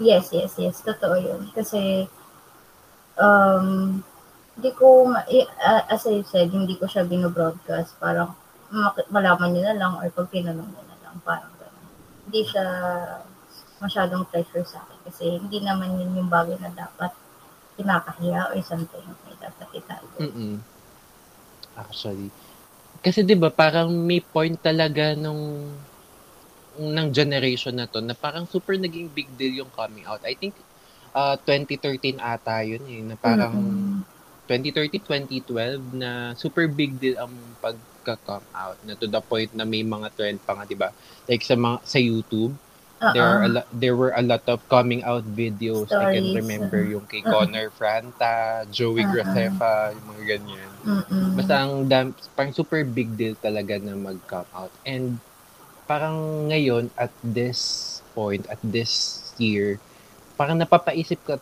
[0.01, 0.81] Yes, yes, yes.
[0.81, 1.49] Totoo yun.
[1.53, 2.05] Kasi,
[3.17, 3.99] um,
[4.57, 7.97] hindi ko, ah, as I said, hindi ko siya binobroadcast.
[7.97, 8.33] Parang,
[8.73, 11.15] mak- malaman niyo na lang or pag tinanong niyo na lang.
[11.21, 11.51] Parang.
[12.23, 12.65] Hindi siya
[13.83, 14.99] masyadong pressure sa akin.
[15.03, 17.11] Kasi hindi naman yun yung bagay na dapat
[17.75, 19.03] kinakahiya or something.
[19.27, 20.15] May dapat itago.
[20.23, 20.63] Mm-mm.
[21.75, 22.29] Actually.
[23.03, 25.67] Kasi 'di ba parang may point talaga nung
[26.79, 30.23] ng generation na to na parang super naging big deal yung coming out.
[30.25, 30.57] I think
[31.13, 34.01] uh, 2013 ata yun eh, na parang Mm-mm.
[34.49, 35.05] 2013,
[35.45, 37.31] 2012 na super big deal ang
[37.63, 40.89] pagka-come out na to the point na may mga trend pa nga, 'di ba?
[41.29, 42.53] Like sa mga sa YouTube,
[43.11, 43.55] there are a Oo.
[43.59, 45.91] lot, there were a lot of coming out videos.
[45.91, 46.93] I can Stories, remember uh-uh.
[46.95, 49.11] yung kay Connor Franta, Joey Uh-uh.
[49.11, 50.71] Graceffa, yung mga ganyan.
[50.87, 51.27] Mm-mm.
[51.35, 54.71] Basta ang dam, parang super big deal talaga na mag-come out.
[54.87, 55.19] And
[55.83, 59.83] parang ngayon at this point, at this year,
[60.39, 61.35] parang napapaisip ka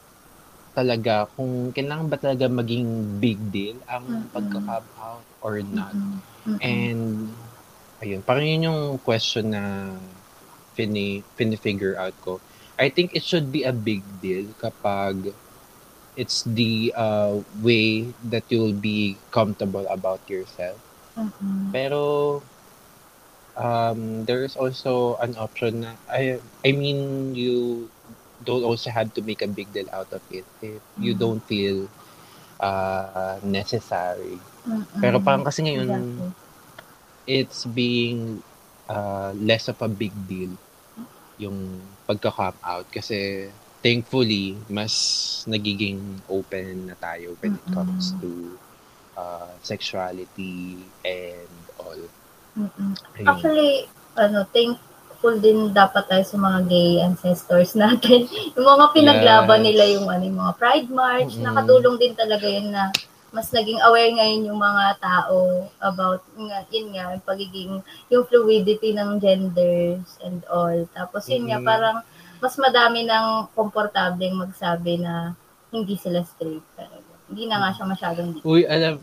[0.71, 5.91] talaga kung kailangan ba talaga maging big deal ang pagka-come out or not.
[6.47, 6.58] Mm-mm.
[6.63, 7.30] And
[8.00, 9.93] ayun, parang yun yung question na
[10.81, 12.41] fini, fini-figure out ko.
[12.79, 15.33] I think it should be a big deal kapag
[16.17, 20.77] it's the uh, way that you'll be comfortable about yourself.
[21.17, 21.71] Mm-mm.
[21.73, 22.41] Pero
[23.57, 27.89] um, there's also an option na I I mean you
[28.43, 31.19] don't also have to make a big deal out of it if you Mhm.
[31.21, 31.87] don't feel
[32.59, 34.39] uh, necessary.
[34.67, 35.01] Mm-mm.
[35.01, 36.31] Pero parang kasi ngayon Exactly.
[37.27, 38.43] it's being
[38.89, 40.57] uh, less of a big deal
[41.41, 43.49] yung pagka-come out kasi
[43.82, 44.93] thankfully mas
[45.45, 45.97] nagiging
[46.30, 48.21] open na tayo when it comes Mm-mm.
[48.21, 48.30] to
[49.17, 51.97] uh, sexuality and all.
[52.54, 52.91] Mm-mm.
[53.17, 53.25] Ayun.
[53.27, 53.71] Actually,
[54.13, 58.30] ano, thankful din dapat tayo sa mga gay ancestors natin.
[58.54, 59.65] yung mga pinaglaban Yes.
[59.65, 61.45] nila yung ano, yung mga Pride March, Mm-mm.
[61.47, 62.93] nakatulong din talaga yun na
[63.31, 67.73] mas naging aware ngayon yung mga tao about nga, yun nga, yung pagiging,
[68.11, 70.75] yung fluidity ng genders and all.
[70.91, 71.67] Tapos yun nga, Mm-mm.
[71.67, 71.97] parang
[72.43, 75.31] mas madami ng komportableng magsabi na
[75.71, 76.63] hindi sila straight.
[76.75, 77.11] Talaga.
[77.31, 78.99] Hindi na nga siya masyadong Uy, alam,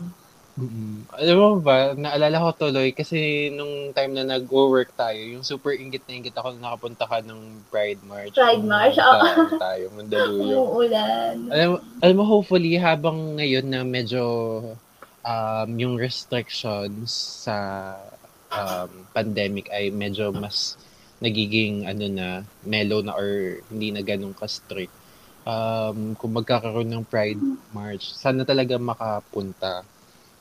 [1.15, 6.03] Alam mo ba, naalala ko tuloy kasi nung time na nag-work tayo, yung super ingit
[6.05, 8.35] na ingit ako na nakapunta ka ng Pride March.
[8.35, 9.25] Pride March, oo.
[9.55, 10.59] tayo, Mandaluyong.
[10.69, 11.35] Umuulan.
[11.53, 11.69] Alam,
[12.03, 14.23] alam mo, hopefully, habang ngayon na medyo
[15.23, 17.11] um, yung restrictions
[17.45, 17.57] sa
[18.51, 20.75] um, pandemic ay medyo mas
[21.19, 22.27] nagiging ano na,
[22.63, 24.91] mellow na or hindi na ganun ka-strict.
[25.43, 27.41] Um, kung magkakaroon ng Pride
[27.71, 29.83] March, sana talaga makapunta.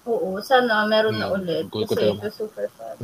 [0.08, 1.64] Oo, sana meron na Mm, ulit.
[1.68, 2.24] ko Kasi talaga.
[2.24, 2.96] ito super fun.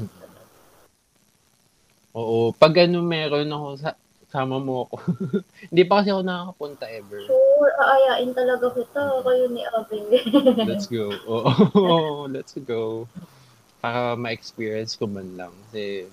[2.14, 3.98] Oo, pag ano meron ako, sa-
[4.32, 4.96] sama mo ako.
[5.70, 7.20] hindi pa kasi ako nakakapunta ever.
[7.28, 9.02] Sure, aayain talaga kita.
[9.20, 9.98] Kayo ni Abe.
[10.70, 11.12] Let's go.
[11.28, 13.04] Oo, let's go.
[13.84, 15.52] Para ma-experience ko man lang.
[15.68, 16.08] Kasi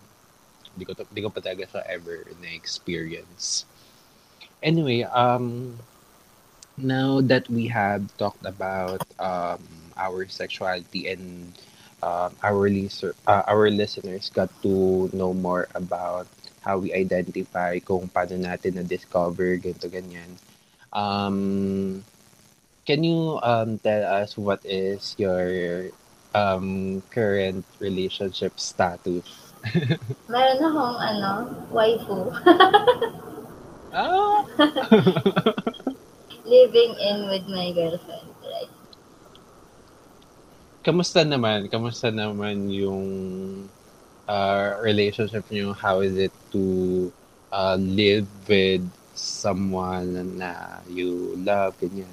[0.76, 3.64] hindi ko, hindi ko pa talaga siya ever na-experience.
[4.62, 5.78] Anyway, um,
[6.78, 9.62] now that we have talked about um,
[9.98, 11.54] our sexuality and
[12.04, 16.28] um, our, listener, uh, our listeners got to know more about
[16.62, 20.38] how we identify, kung paano natin na-discover, ganito, ganyan.
[20.94, 22.04] Um,
[22.86, 25.90] can you um, tell us what is your
[26.34, 29.26] um, current relationship status?
[30.32, 31.32] meron akong ano,
[31.70, 32.34] waifu.
[33.92, 34.48] Ah!
[36.48, 38.31] Living in with my girlfriend.
[40.82, 41.70] Kamusta naman?
[41.70, 43.06] Kamusta naman yung
[44.26, 45.78] uh, relationship niyo?
[45.78, 47.14] How is it to
[47.54, 48.82] uh, live with
[49.14, 52.10] someone na you love, ganyan?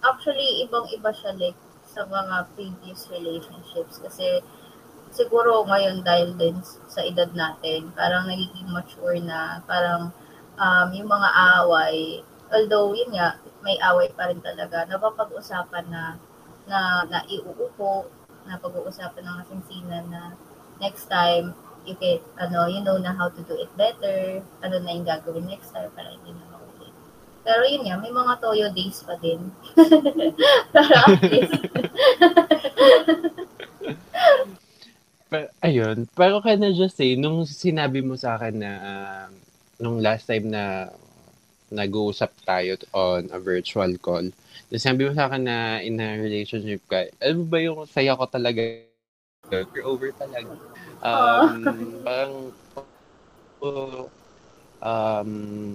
[0.00, 4.40] Actually, ibang-iba siya like sa mga previous relationships kasi
[5.12, 6.56] siguro ngayon dahil din
[6.88, 10.08] sa edad natin, parang nagiging mature na, parang
[10.56, 11.28] um, yung mga
[11.60, 16.16] away, although yun nga, may away pa rin talaga, napapag-usapan na
[16.70, 18.06] na, na iuupo,
[18.46, 20.38] na pag-uusapan ng asinsinan na
[20.78, 21.50] next time,
[21.82, 25.50] you can, ano, you know na how to do it better, ano na yung gagawin
[25.50, 26.94] next time para hindi na maulit.
[27.42, 29.50] Pero yun nga, may mga toyo days pa din.
[30.74, 31.20] Pero at
[35.30, 39.30] Pero, ayun, pero can I just say, nung sinabi mo sa akin na um,
[39.78, 40.90] nung last time na
[41.70, 44.26] nag-uusap tayo on a virtual call,
[44.70, 48.14] nung sinabi mo sa akin na in a relationship ka, alam mo ba yung saya
[48.14, 48.62] ko talaga?
[49.50, 50.54] You're over talaga.
[51.02, 52.34] Um, parang,
[53.58, 54.06] oh,
[54.78, 55.30] um,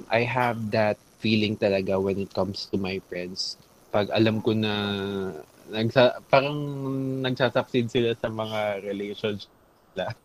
[0.08, 3.60] I have that feeling talaga when it comes to my friends.
[3.92, 4.74] Pag alam ko na
[5.68, 6.56] nagsa, parang
[7.20, 9.52] nagsasucceed sila sa mga relationship
[9.92, 10.16] nila.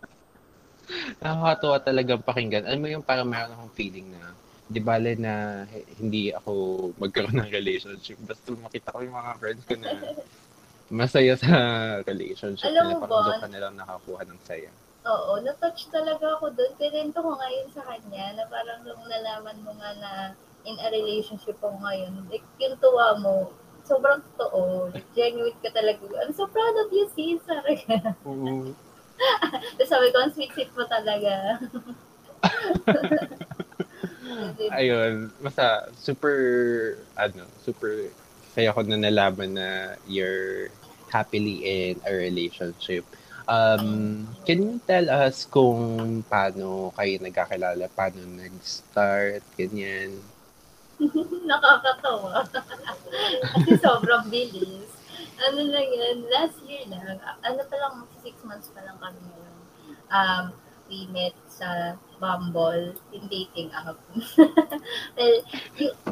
[1.22, 2.70] Nakakatuwa talagang pakinggan.
[2.70, 4.30] Alam mo yung parang meron akong feeling na
[4.70, 5.66] di bale na
[5.98, 6.52] hindi ako
[6.94, 8.22] magkaroon ng relationship.
[8.22, 9.90] Basta makita ko yung mga friends ko na
[10.90, 11.50] masaya sa
[12.06, 13.02] relationship Alam nila.
[13.02, 14.70] Parang doon ka nilang nakakuha ng saya.
[15.00, 16.70] oo, na-touch talaga ako doon.
[16.78, 20.12] Kinento ko ngayon sa kanya na parang nung nalaman mo nga na
[20.62, 23.50] in a relationship ako ngayon, like, yung tuwa mo,
[23.82, 24.92] sobrang totoo.
[25.16, 26.04] Genuine ka talaga.
[26.20, 27.42] I'm so proud of you, sis.
[27.42, 28.14] Sabi ka.
[28.22, 28.70] Oo.
[29.76, 31.58] Tapos sabi ko, ang sweet-sweet mo talaga.
[34.70, 36.38] Ayun, basta super,
[37.18, 38.10] ano, super
[38.50, 40.74] saya ko na nalaman na you're
[41.10, 43.06] happily in a relationship.
[43.50, 50.22] Um, can you tell us kung paano kayo nagkakilala, paano nag-start, ganyan?
[51.50, 52.46] Nakakatawa.
[53.58, 54.90] Kasi sobrang bilis.
[55.40, 59.56] Ano lang yan, last year lang, ano pa lang, six months pa lang kami ngayon.
[60.10, 60.44] Um,
[60.90, 63.96] we met sa Bumble in dating app.
[65.16, 65.36] well,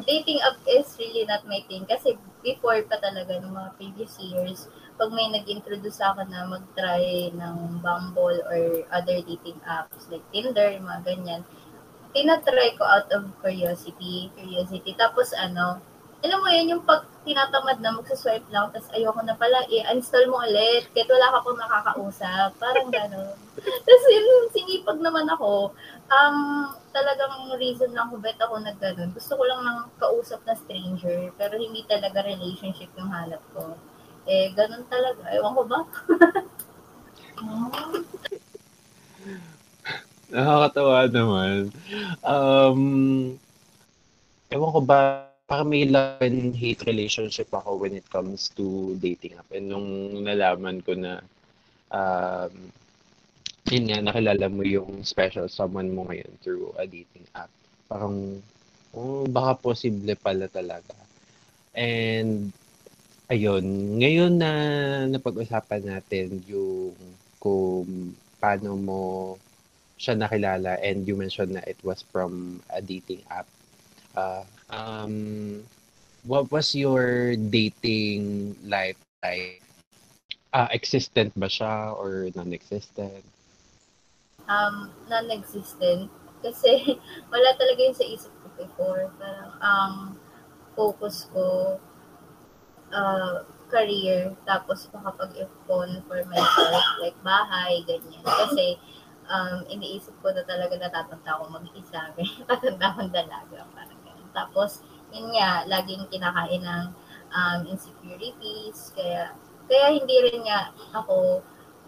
[0.07, 4.71] dating app is really not my thing kasi before pa talaga ng mga previous years,
[4.95, 11.03] pag may nag-introduce akin na mag-try ng Bumble or other dating apps like Tinder, mga
[11.05, 11.41] ganyan,
[12.15, 14.95] tinatry ko out of curiosity, curiosity.
[14.97, 15.83] Tapos ano,
[16.19, 20.43] alam mo yun, yung pag tinatamad na magsaswipe lang, tapos ayoko na pala, i-install mo
[20.43, 23.37] ulit, kahit wala ka pong nakakausap, parang gano'n.
[23.87, 25.71] tapos yun, sinipag naman ako,
[26.11, 26.37] um,
[26.91, 29.15] talagang reason lang kung ba't ako nagganon.
[29.15, 33.79] Gusto ko lang ng kausap na stranger, pero hindi talaga relationship yung hanap ko.
[34.27, 35.23] Eh, ganun talaga.
[35.31, 35.79] Ewan ko ba?
[40.29, 41.71] Nakakatawa naman.
[42.21, 42.81] Um,
[44.51, 49.33] ewan ko ba, parang may love and hate relationship ako when it comes to dating
[49.39, 49.49] app.
[49.57, 49.89] And nung
[50.27, 51.13] nalaman ko na,
[51.91, 52.53] um,
[53.71, 57.51] yun nga, nakilala mo yung special someone mo ngayon through a dating app.
[57.89, 58.41] Parang,
[58.97, 60.95] oh, baka posible pala talaga.
[61.75, 62.53] And
[63.29, 64.51] Ayun, ngayon na
[65.09, 66.97] napag-usapan natin yung
[67.41, 69.01] kung paano mo
[70.01, 73.47] siya nakilala and you mentioned na it was from a dating app.
[74.17, 75.63] Uh, um,
[76.25, 79.61] what was your dating life like?
[80.49, 83.21] Uh, existent ba siya or non-existent?
[84.49, 86.09] Um, non-existent.
[86.41, 86.97] Kasi
[87.33, 89.13] wala talaga yun sa isip ko before.
[89.21, 90.17] Parang ang um,
[90.73, 91.77] focus ko
[92.89, 98.25] uh, career tapos makapag-ipon for myself like bahay, ganyan.
[98.25, 98.81] Kasi
[99.29, 102.09] um, iniisip ko na talaga natatanda ako mag-isa.
[102.49, 103.59] Tatanda akong dalaga.
[103.77, 103.98] Parang ganyan.
[104.31, 106.85] Tapos, yun nga, laging kinakain ng
[107.33, 108.93] um, insecurities.
[108.93, 109.33] Kaya,
[109.69, 111.41] kaya hindi rin nga ako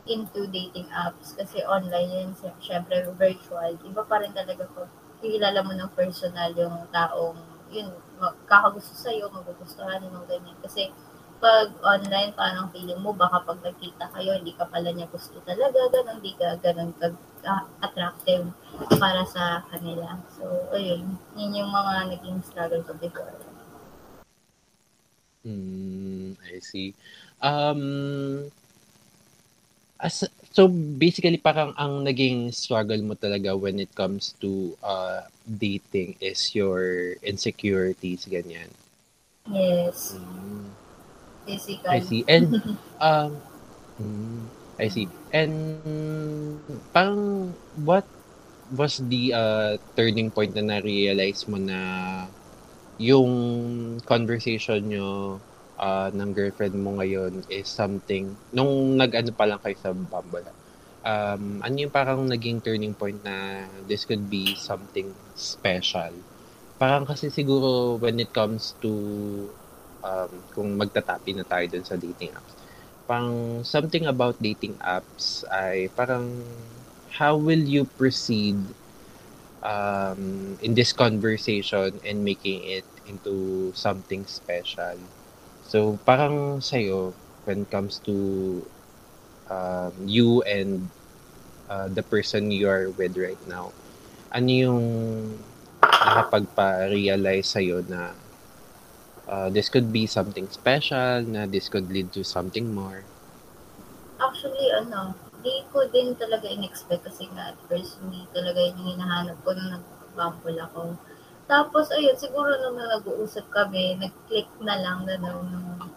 [0.09, 3.77] into dating apps kasi online yun, syempre virtual.
[3.85, 4.89] Iba pa rin talaga pag
[5.21, 7.37] kilala mo ng personal yung taong
[7.71, 7.87] yun,
[8.49, 10.57] kakagusto sa'yo, magugustuhan mo, ganyan.
[10.59, 10.91] Kasi
[11.41, 15.89] pag online, parang feeling mo, baka pag nagkita kayo, hindi ka pala niya gusto talaga,
[15.89, 18.45] ganun, hindi ka ganun uh, attractive
[19.01, 20.21] para sa kanila.
[20.37, 23.33] So, ayun, yun yung mga naging struggle ko before.
[25.41, 26.93] Mm, I see.
[27.41, 28.53] Um,
[29.97, 36.13] as, so basically parang ang naging struggle mo talaga when it comes to uh, dating
[36.21, 38.69] is your insecurities, ganyan.
[39.49, 40.13] Yes.
[40.13, 40.80] Mm.
[41.45, 41.89] Physical.
[41.89, 42.21] I see.
[42.27, 42.45] And,
[43.01, 43.29] um,
[44.01, 44.41] mm,
[44.79, 45.07] I see.
[45.33, 45.55] And,
[46.93, 48.05] parang, what
[48.71, 51.79] was the uh, turning point na na-realize mo na
[53.01, 53.31] yung
[54.05, 55.39] conversation nyo
[55.81, 60.47] uh, ng girlfriend mo ngayon is something, nung nag-ano pa lang kayo sa Bumble,
[61.01, 66.13] um, ano yung parang naging turning point na this could be something special?
[66.77, 68.89] Parang kasi siguro when it comes to
[70.03, 72.53] um, kung magtatapi na tayo dun sa dating apps.
[73.07, 76.43] Pang something about dating apps ay parang
[77.17, 78.55] how will you proceed
[79.63, 84.97] um, in this conversation and making it into something special.
[85.63, 87.13] So parang sa'yo,
[87.45, 88.15] when it comes to
[89.49, 90.89] um, you and
[91.69, 93.71] uh, the person you are with right now,
[94.31, 94.83] ano yung
[95.81, 98.13] nakapagpa-realize sa'yo na
[99.31, 103.07] uh, this could be something special, na this could lead to something more?
[104.19, 108.99] Actually, ano, di ko din talaga in-expect kasi nga at first hindi talaga yun yung
[108.99, 110.83] hinahanap ko nung nag-bumble ako.
[111.49, 115.89] Tapos, ayun, siguro nung nag-uusap kami, nag-click na lang gano'n nung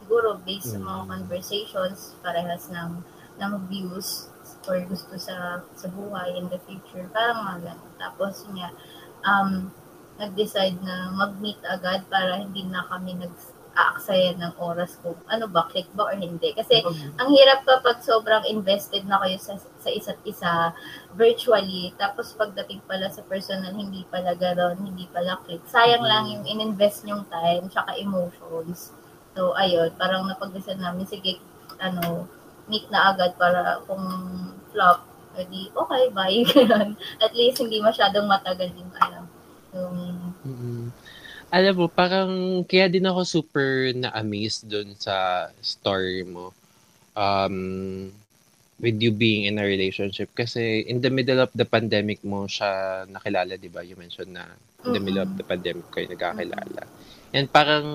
[0.00, 0.74] siguro based mm.
[0.74, 1.10] sa mga hmm.
[1.14, 2.98] conversations, parehas ng,
[3.38, 4.26] ng views
[4.66, 7.06] or gusto sa sa buhay in the future.
[7.14, 7.92] Parang mga ganun.
[7.94, 8.74] Tapos, nga,
[9.22, 9.70] um,
[10.20, 13.32] nag-decide na mag-meet agad para hindi na kami nag
[13.70, 16.52] aaksaya ng oras kung ano ba, click ba or hindi.
[16.52, 17.16] Kasi okay.
[17.16, 20.74] ang hirap kapag sobrang invested na kayo sa, sa isa't isa
[21.14, 25.62] virtually, tapos pagdating pala sa personal, hindi pala gano'n, hindi pala click.
[25.70, 26.10] Sayang mm-hmm.
[26.10, 28.92] lang yung in-invest yung time, tsaka emotions.
[29.38, 31.38] So, ayun, parang napag-decide namin, sige,
[31.78, 32.26] ano,
[32.66, 34.02] meet na agad para kung
[34.70, 35.06] flop,
[35.38, 36.42] edi okay, bye.
[37.24, 39.30] At least hindi masyadong matagal yung ano,
[39.74, 40.88] yung Mm.
[41.50, 46.54] Alam mo, parang kaya din ako super na-amazed dun sa story mo.
[47.12, 48.08] Um,
[48.80, 50.32] with you being in a relationship.
[50.32, 53.84] Kasi in the middle of the pandemic mo siya nakilala, di ba?
[53.84, 54.48] You mentioned na
[54.88, 56.88] in the middle of the pandemic kayo nagkakilala.
[57.36, 57.86] And parang,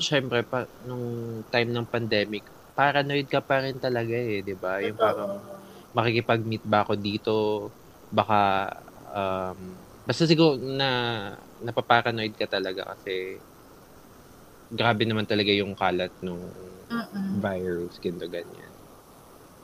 [0.00, 4.80] syempre, pa, nung time ng pandemic, paranoid ka pa rin talaga eh, di ba?
[4.80, 5.36] Yung parang,
[5.92, 7.34] makikipag-meet ba ako dito,
[8.08, 8.72] baka,
[9.12, 10.88] um, basta siguro na
[11.60, 13.42] napaparanoid ka talaga kasi
[14.70, 16.42] grabe naman talaga yung kalat nung
[16.86, 17.42] Mm-mm.
[17.42, 18.70] virus, ganito ganyan.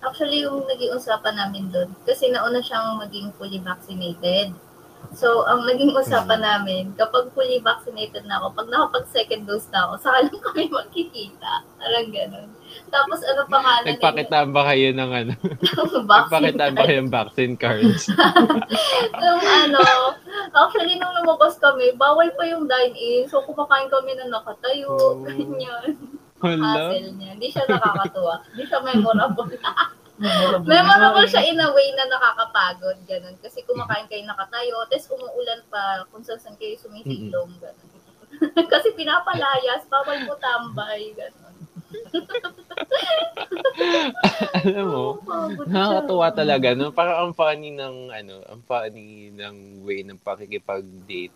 [0.03, 4.51] Actually, yung naging usapan namin doon, kasi nauna siyang maging fully vaccinated.
[5.15, 6.47] So, ang naging usapan mm.
[6.47, 10.65] namin, kapag fully vaccinated na ako, pag nakapag second dose na ako, saka lang kami
[10.71, 11.53] magkikita.
[11.79, 12.51] Parang ganun.
[12.93, 15.33] Tapos ano pangalan Nagpakitaan ba kayo ng ano?
[16.11, 18.09] Nagpakitaan ba kayo ng vaccine cards?
[19.23, 19.81] nung ano,
[20.53, 23.29] actually nung lumabas kami, bawal pa yung dine-in.
[23.29, 25.25] So kumakain kami na nakatayo, oh.
[25.25, 25.97] ganyan.
[26.43, 26.91] Hala.
[26.91, 27.39] Hassle niya.
[27.39, 28.35] Hindi siya nakakatuwa.
[28.51, 29.47] Hindi siya memorable.
[30.23, 33.37] memorable, memorable siya in a way na nakakapagod, ganun.
[33.39, 37.89] Kasi kumakain kayo nakatayo, tapos umuulan pa kung saan kayo sumisilong, ganun.
[38.73, 41.52] Kasi pinapalayas, bawal mo tambay, ganun.
[44.63, 45.19] Alam mo,
[45.67, 46.75] nakakatuwa talaga.
[46.77, 46.93] No?
[46.93, 51.33] Parang ang funny ng, ano, ang funny ng way ng pakikipag-date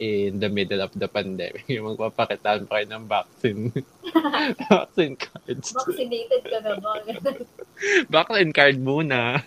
[0.00, 1.68] in the middle of the pandemic.
[1.68, 3.68] Yung magpapakitaan pa kayo ng vaccine.
[4.72, 5.76] vaccine cards.
[5.76, 7.04] Vaccinated ka na ba?
[8.08, 9.44] vaccine card muna.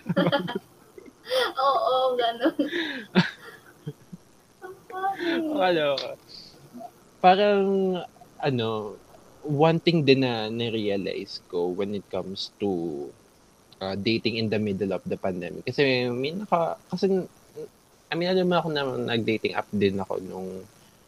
[1.58, 2.58] Oo, ganun.
[5.58, 5.86] ano,
[7.18, 7.66] parang,
[8.38, 8.70] ano,
[9.44, 13.08] one thing din na na-realize ko when it comes to
[13.84, 15.68] uh, dating in the middle of the pandemic.
[15.68, 17.28] Kasi may naka, kasi
[18.14, 18.86] I mean, alam mo ako na
[19.18, 20.62] nag-dating app din ako nung,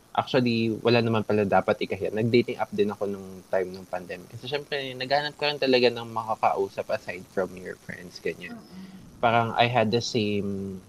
[0.09, 2.09] actually, wala naman pala dapat ikahiya.
[2.09, 4.33] Nag-dating app din ako nung time ng pandemic.
[4.33, 8.57] Kasi syempre, naghanap ko rin talaga ng makakausap aside from your friends, ganyan.
[9.21, 10.81] Parang I had the same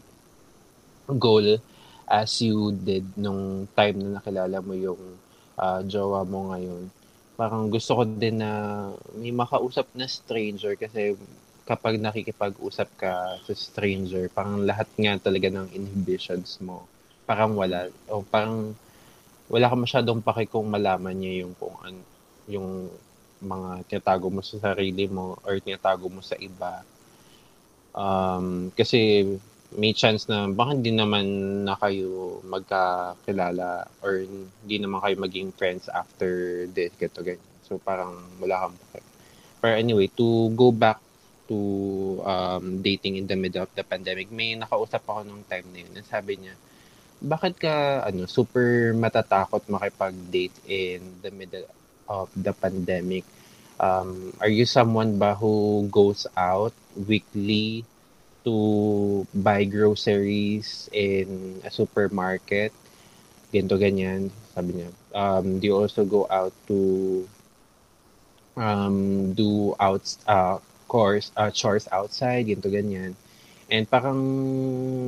[1.05, 1.61] goal
[2.09, 5.21] as you did nung time na nakilala mo yung
[5.61, 6.89] uh, jowa mo ngayon.
[7.37, 8.51] Parang gusto ko din na
[9.21, 11.13] may makausap na stranger kasi
[11.69, 13.13] kapag nakikipag-usap ka
[13.45, 16.87] sa stranger, parang lahat nga talaga ng inhibitions mo,
[17.29, 17.91] parang wala.
[18.09, 18.73] O parang
[19.53, 21.95] wala ka masyadong paki kung malaman niya yung kung an,
[22.49, 22.89] yung
[23.43, 26.81] mga tinatago mo sa sarili mo or tinatago mo sa iba.
[27.93, 29.27] Um, kasi
[29.75, 31.27] may chance na baka hindi naman
[31.67, 37.51] na kayo magkakilala or hindi naman kayo maging friends after this, ganito, ganyan.
[37.67, 38.79] So, parang wala kang.
[39.59, 41.03] But anyway, to go back
[41.51, 41.59] to
[42.23, 45.99] um, dating in the middle of the pandemic, may nakausap ako nung time na yun.
[46.07, 46.55] Sabi niya,
[47.19, 51.67] bakit ka ano super matatakot makipag-date in the middle
[52.07, 53.27] of the pandemic?
[53.77, 57.85] Um, are you someone ba who goes out weekly
[58.47, 62.71] to buy groceries in a supermarket?
[63.51, 64.91] Ganto ganyan, sabi niya.
[65.11, 67.27] Um, do you also go out to
[68.57, 73.15] um, do out uh, course, uh, chores outside, ganito ganyan.
[73.67, 74.21] And parang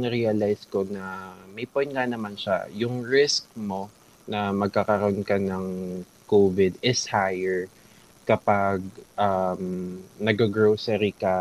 [0.02, 2.66] realize ko na may point nga naman siya.
[2.74, 3.86] Yung risk mo
[4.26, 5.66] na magkakaroon ka ng
[6.28, 7.70] COVID is higher
[8.28, 8.84] kapag
[9.16, 11.34] um, nag-grocery ka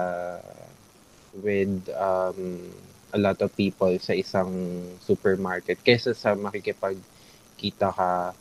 [1.43, 2.71] with um,
[3.13, 4.51] a lot of people sa isang
[4.99, 8.33] supermarket kaysa sa makikipagkita ka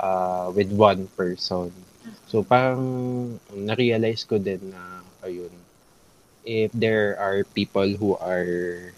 [0.00, 1.72] uh, with one person.
[2.26, 2.82] So parang
[3.52, 5.52] na-realize ko din na ayun,
[6.44, 8.92] if there are people who are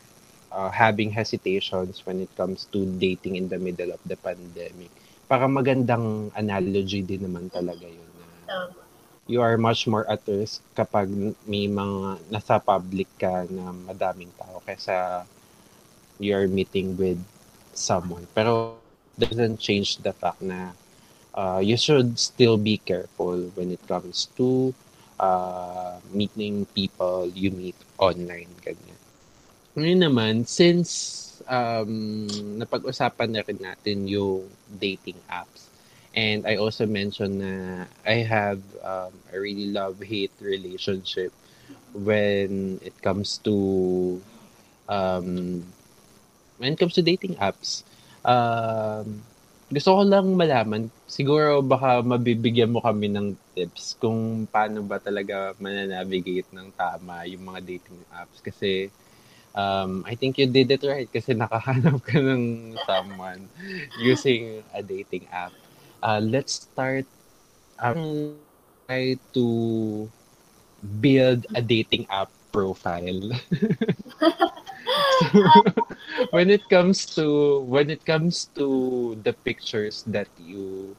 [0.53, 4.93] uh, having hesitations when it comes to dating in the middle of the pandemic,
[5.29, 8.11] para magandang analogy din naman talaga yun.
[8.49, 8.69] Na
[9.29, 11.13] you are much more at risk kapag
[11.45, 15.29] may mga nasa public ka na madaming tao kaysa
[16.17, 17.21] you are meeting with
[17.77, 18.27] someone.
[18.35, 18.81] Pero
[19.19, 20.73] doesn't change the fact na
[21.35, 24.73] uh, you should still be careful when it comes to
[25.19, 28.99] uh, meeting people you meet online, ganyan.
[29.75, 32.27] Ngayon naman, since um,
[32.59, 35.58] napag-usapan na rin natin yung dating apps,
[36.19, 41.31] and I also mentioned na I have um, a really love-hate relationship
[41.95, 44.19] when it comes to
[44.91, 45.63] um,
[46.59, 47.87] when it comes to dating apps.
[48.27, 49.23] Um,
[49.71, 55.55] gusto ko lang malaman, siguro baka mabibigyan mo kami ng tips kung paano ba talaga
[55.63, 58.43] mananavigate ng tama yung mga dating apps.
[58.43, 58.91] Kasi
[59.55, 63.47] um, I think you did it right kasi nakahanap ka ng someone
[64.03, 65.55] using a dating app.
[66.03, 67.07] Uh, let's start
[67.79, 68.35] um,
[68.87, 70.09] try to
[71.01, 73.21] build a dating app profile.
[76.31, 80.97] when it comes to when it comes to the pictures that you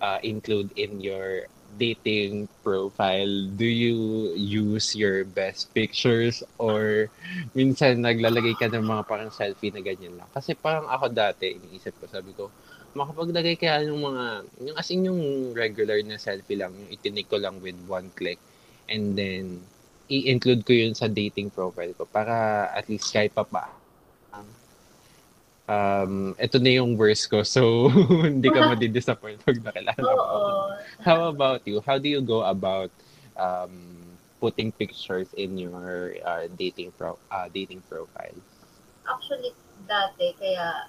[0.00, 1.48] uh, include in your
[1.78, 7.08] dating profile, do you use your best pictures or
[7.56, 10.28] minsan naglalagay ka ng mga parang selfie na ganyan lang?
[10.36, 12.52] Kasi parang ako dati, iniisip ko, sabi ko,
[12.92, 14.24] makapaglagay kaya ng mga,
[14.68, 15.22] yung as in yung
[15.56, 18.38] regular na selfie lang, yung itinig ko lang with one click
[18.90, 19.60] and then
[20.12, 23.82] i-include ko yun sa dating profile ko para at least kahit pa pa
[25.68, 27.42] um, ito na yung worst ko.
[27.42, 27.88] So,
[28.28, 30.26] hindi ka madi-disappoint pag nakilala mo.
[31.02, 31.82] How about you?
[31.84, 32.90] How do you go about
[33.36, 33.74] um,
[34.40, 38.36] putting pictures in your uh, dating pro uh, dating profile?
[39.06, 39.54] Actually,
[39.86, 40.86] dati, kaya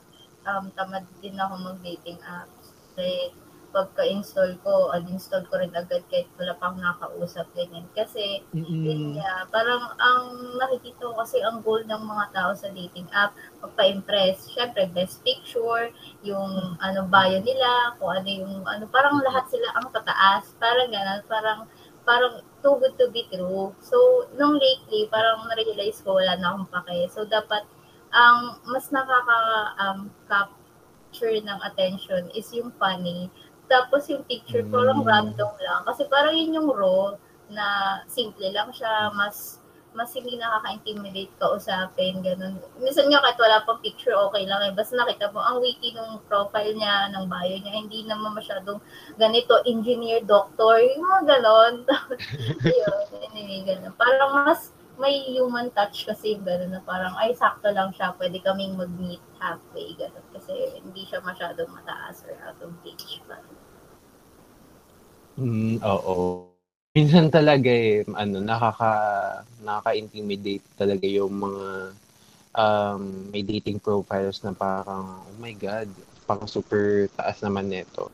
[0.48, 2.76] um, tamad din ako mag-dating apps.
[2.94, 3.34] Kasi
[3.74, 7.90] pagka-install ko, uninstall ko rin agad kahit wala pang nakausap, ganyan.
[7.98, 8.84] Kasi, mm-hmm.
[8.86, 10.26] yun nga, parang ang
[10.62, 13.34] nakikita ko kasi ang goal ng mga tao sa dating app,
[13.66, 14.54] magpa-impress.
[14.54, 15.90] Siyempre, best picture,
[16.22, 20.54] yung ano bio nila, kung ano yung, ano, parang lahat sila ang tataas.
[20.62, 21.60] Parang gano'n, parang,
[22.06, 23.74] parang too good to be true.
[23.82, 27.10] So, nung lately, parang na-realize ko wala na akong pake.
[27.10, 27.66] So, dapat,
[28.14, 29.40] ang um, mas nakaka
[29.82, 30.00] um,
[30.30, 30.50] cap
[31.14, 33.30] picture ng attention is yung funny.
[33.70, 35.08] Tapos yung picture, parang Mm.
[35.08, 35.82] random lang.
[35.86, 37.14] Kasi parang yun yung raw
[37.54, 39.62] na simple lang siya, mas
[39.94, 42.58] mas hindi nakaka-intimidate ka usapin, ganun.
[42.82, 44.74] Minsan nga kahit wala pang picture, okay lang eh.
[44.74, 48.82] Basta nakita mo, ang witty ng profile niya, ng bio niya, hindi naman masyadong
[49.22, 51.86] ganito, engineer, doctor, yung mga ganon.
[52.66, 53.94] Yun, anyway, ganun.
[53.94, 58.78] Parang mas may human touch kasi gano'n na parang, ay, sakto lang siya, pwede kaming
[58.78, 60.26] mag-meet halfway, gano'n.
[60.34, 63.20] Kasi hindi siya masyadong mataas or out of reach.
[63.26, 63.50] Parang,
[65.34, 66.46] Mm, oo.
[66.94, 68.94] Minsan talaga eh, ano, nakaka,
[69.66, 71.66] nakaka-intimidate talaga yung mga
[72.54, 73.02] um,
[73.34, 75.90] may dating profiles na parang, oh my God,
[76.30, 78.14] pang super taas naman neto.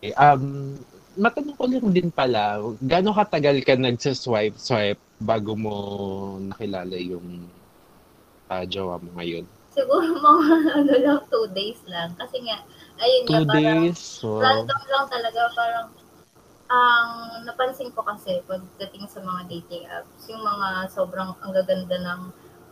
[0.00, 0.76] Eh, um,
[1.16, 5.74] matanong ko lang din pala, gaano katagal ka nagsaswipe, swipe bago mo
[6.42, 7.46] nakilala yung
[8.50, 9.46] uh, jowa mo ngayon?
[9.74, 10.46] siguro mga
[10.78, 12.14] ano lang, two days lang.
[12.14, 12.62] Kasi nga,
[13.02, 14.00] ayun nga, Two parang days?
[14.22, 14.40] Wow.
[14.40, 15.88] random lang talaga, parang
[16.64, 17.10] ang
[17.44, 22.20] napansin ko kasi pagdating sa mga dating apps, yung mga sobrang ang gaganda ng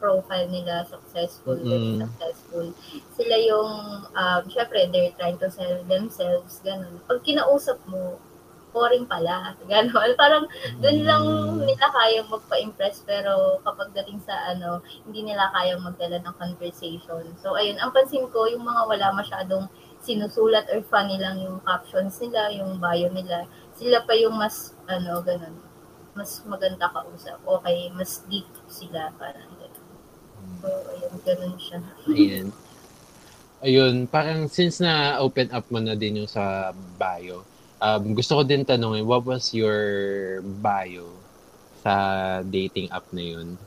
[0.01, 2.03] profile nila, successful, very Mm-mm.
[2.03, 2.67] successful.
[3.15, 3.71] Sila yung,
[4.11, 6.99] um, syempre, they're trying to sell themselves, ganun.
[7.07, 8.19] Pag kinausap mo,
[8.73, 10.11] boring pala, ganun.
[10.17, 10.45] Parang
[10.81, 11.69] doon lang Mm.
[11.69, 17.23] nila kayang magpa-impress, pero kapag dating sa ano, hindi nila kayang magdala ng conversation.
[17.39, 19.69] So, ayun, ang pansin ko, yung mga wala masyadong
[20.03, 23.47] sinusulat or funny lang yung captions nila, yung bio nila,
[23.77, 25.55] sila pa yung mas, ano, ganun,
[26.13, 27.39] mas maganda kausap.
[27.39, 29.87] Okay, mas deep sila, parang ganun.
[30.59, 31.79] So, ayun, ganun siya.
[32.09, 32.49] Ayan.
[33.63, 37.47] Ayun, parang since na open up mo na din yung sa bio,
[37.83, 41.11] um, gusto ko din tanongin, what was your bio
[41.83, 43.59] sa dating app na yun?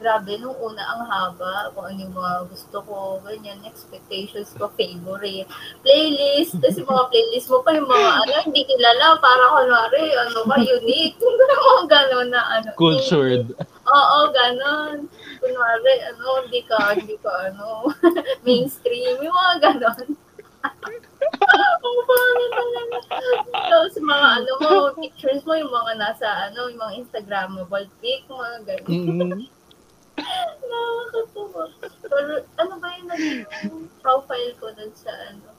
[0.00, 5.44] Grabe, nung una ang haba, kung ano yung mga gusto ko, ganyan, expectations ko, favorite,
[5.84, 10.40] playlist, tapos yung mga playlist mo pa yung mga ano, hindi kilala, para kunwari, ano
[10.48, 11.20] ka, unique,
[11.68, 12.72] mga gano'n na ano.
[12.80, 13.52] Cultured.
[13.84, 15.04] Oo, gano'n.
[15.36, 17.92] Kunwari, ano, hindi ka, hindi ka, ano,
[18.48, 20.16] mainstream, yung mga gano'n.
[21.80, 22.96] Ang pangit talaga.
[23.50, 28.56] Tapos mga ano mo, pictures mo, yung mga nasa, ano, yung mga Instagrammable pic, mga
[28.66, 28.90] gano'n.
[28.90, 29.42] Mm.
[30.70, 31.64] Nakakatuwa.
[32.04, 33.40] Pero ano ba yung naging
[34.04, 35.50] profile ko dun sa ano?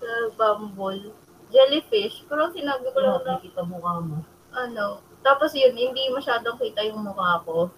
[0.00, 1.12] Sa Bumble.
[1.52, 2.24] Jellyfish.
[2.26, 4.24] Pero sinabi ko lang na Nakikita mukha mo.
[4.56, 5.04] ano.
[5.22, 7.70] Tapos yun, hindi masyadong kita yung mukha ko.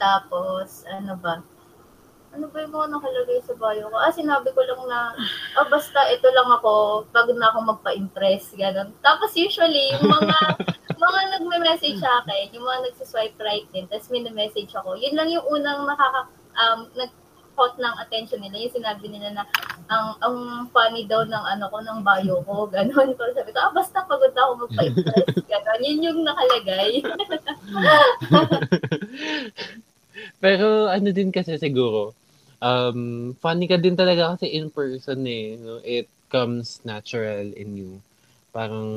[0.00, 1.44] Tapos, ano ba?
[2.34, 3.94] Ano ba yung mga nakalagay sa bio ko?
[3.94, 5.14] Ah, sinabi ko lang na,
[5.54, 8.90] ah, basta ito lang ako, pagod na ako magpa-impress, gano'n.
[9.06, 10.58] Tapos usually, yung mga,
[11.06, 15.46] mga nagme-message sa akin, yung mga nagsiswipe right din, tapos minimessage ako, yun lang yung
[15.46, 16.26] unang nakaka,
[16.58, 17.14] um, nag
[17.54, 19.46] caught ng attention nila, yung sinabi nila na
[19.86, 23.14] ang ang funny daw ng ano ko, ng bio ko, gano'n.
[23.14, 25.86] Pero sabi ko, ah, basta pagod na ako magpa-impress, gano'n.
[25.86, 26.98] Yun yung nakalagay.
[30.42, 32.23] Pero ano din kasi siguro,
[32.64, 33.00] um,
[33.44, 35.60] funny ka din talaga kasi in person eh.
[35.60, 35.84] No?
[35.84, 37.92] It comes natural in you.
[38.56, 38.88] Parang,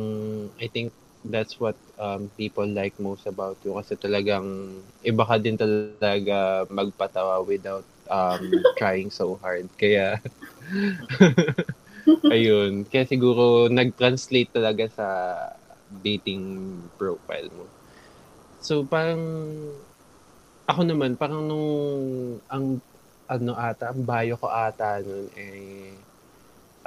[0.56, 0.96] I think
[1.28, 7.44] that's what um, people like most about you kasi talagang iba ka din talaga magpatawa
[7.44, 9.68] without um, trying so hard.
[9.76, 10.22] Kaya,
[12.34, 12.88] ayun.
[12.88, 15.08] Kaya siguro nag-translate talaga sa
[16.04, 17.66] dating profile mo.
[18.64, 19.24] So, parang,
[20.68, 21.68] ako naman, parang nung,
[22.52, 22.80] ang,
[23.28, 25.92] ano ata, ang bio ko ata nun, eh,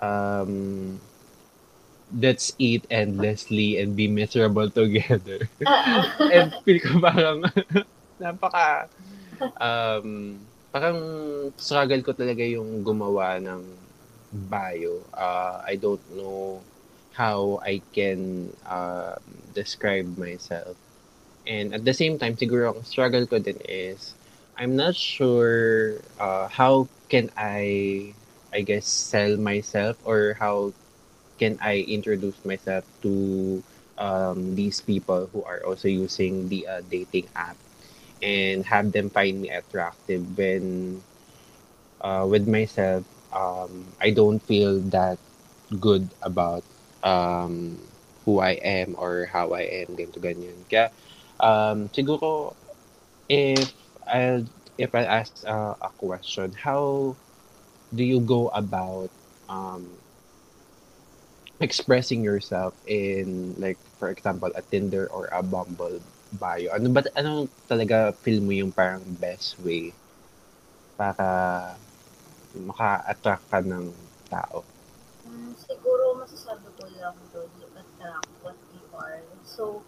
[0.01, 0.53] um,
[2.17, 5.47] let's eat endlessly and be miserable together.
[6.35, 7.45] and feel ko parang,
[8.21, 8.89] napaka,
[9.61, 10.41] um,
[10.73, 10.99] parang
[11.61, 13.63] struggle ko talaga yung gumawa ng
[14.51, 15.05] bio.
[15.15, 16.63] Uh, I don't know
[17.13, 19.19] how I can uh,
[19.55, 20.77] describe myself.
[21.47, 24.15] And at the same time, siguro ang struggle ko din is,
[24.61, 28.15] I'm not sure uh, how can I,
[28.53, 30.73] I guess, sell myself or how
[31.39, 33.63] can I introduce myself to
[33.99, 37.57] um, these people who are also using the uh, dating app
[38.23, 41.03] and have them find me attractive when
[42.01, 45.19] uh, with myself um, I don't feel that
[45.81, 46.65] good about
[47.03, 47.79] um,
[48.25, 50.57] who I am or how I am ganito ganyan.
[50.71, 50.91] Kaya
[51.41, 52.55] um, siguro
[53.29, 53.80] if
[54.11, 54.45] I'll
[54.79, 57.15] if I ask uh, a question how
[57.95, 59.11] do you go about
[59.49, 59.87] um,
[61.61, 66.01] expressing yourself in like for example a Tinder or a Bumble
[66.39, 69.91] bio ano ba ano talaga feel mo yung parang best way
[71.01, 71.75] para
[72.55, 73.89] maka-attract ka ng
[74.29, 74.61] tao?
[75.25, 79.23] Hmm, siguro masasabi ko lang doon, attract what you are.
[79.47, 79.81] So,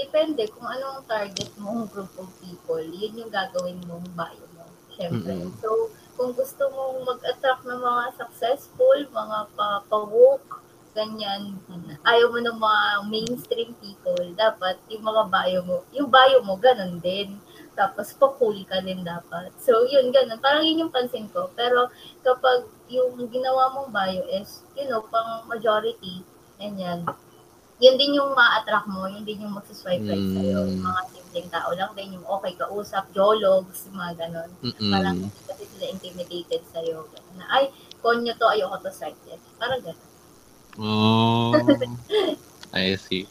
[0.00, 4.64] depende kung anong target mong group of people, yun yung gagawin mong bio mo.
[4.96, 5.36] Siyempre.
[5.36, 5.52] Mm-mm.
[5.60, 11.54] So, kung gusto mong mag-attract ng mga successful, mga pa- pa-woke, ganyan,
[12.02, 16.98] ayaw mo ng mga mainstream people, dapat yung mga bio mo, yung bio mo, ganun
[16.98, 17.38] din.
[17.78, 19.54] Tapos, pa-cool ka din dapat.
[19.62, 20.42] So, yun, ganun.
[20.42, 21.48] Parang yun yung pansin ko.
[21.54, 21.88] Pero,
[22.20, 26.20] kapag yung ginawa mong bio is, you know, pang majority,
[26.60, 27.06] ganyan,
[27.80, 30.34] yun din yung ma-attract mo, yun din yung magsiswipe right Mm.
[30.34, 30.58] sa'yo.
[30.66, 34.50] Yung mga simpleng tao lang din, yung okay kausap, jologs, mga ganon.
[34.84, 35.26] Parang Mm-mm.
[35.26, 37.08] hindi kasi sila intimidated sa'yo.
[37.34, 39.40] Na, ay, konyo to, ayoko to site yan.
[39.56, 40.08] Parang ganon.
[40.76, 41.56] Oh,
[42.72, 43.24] I see.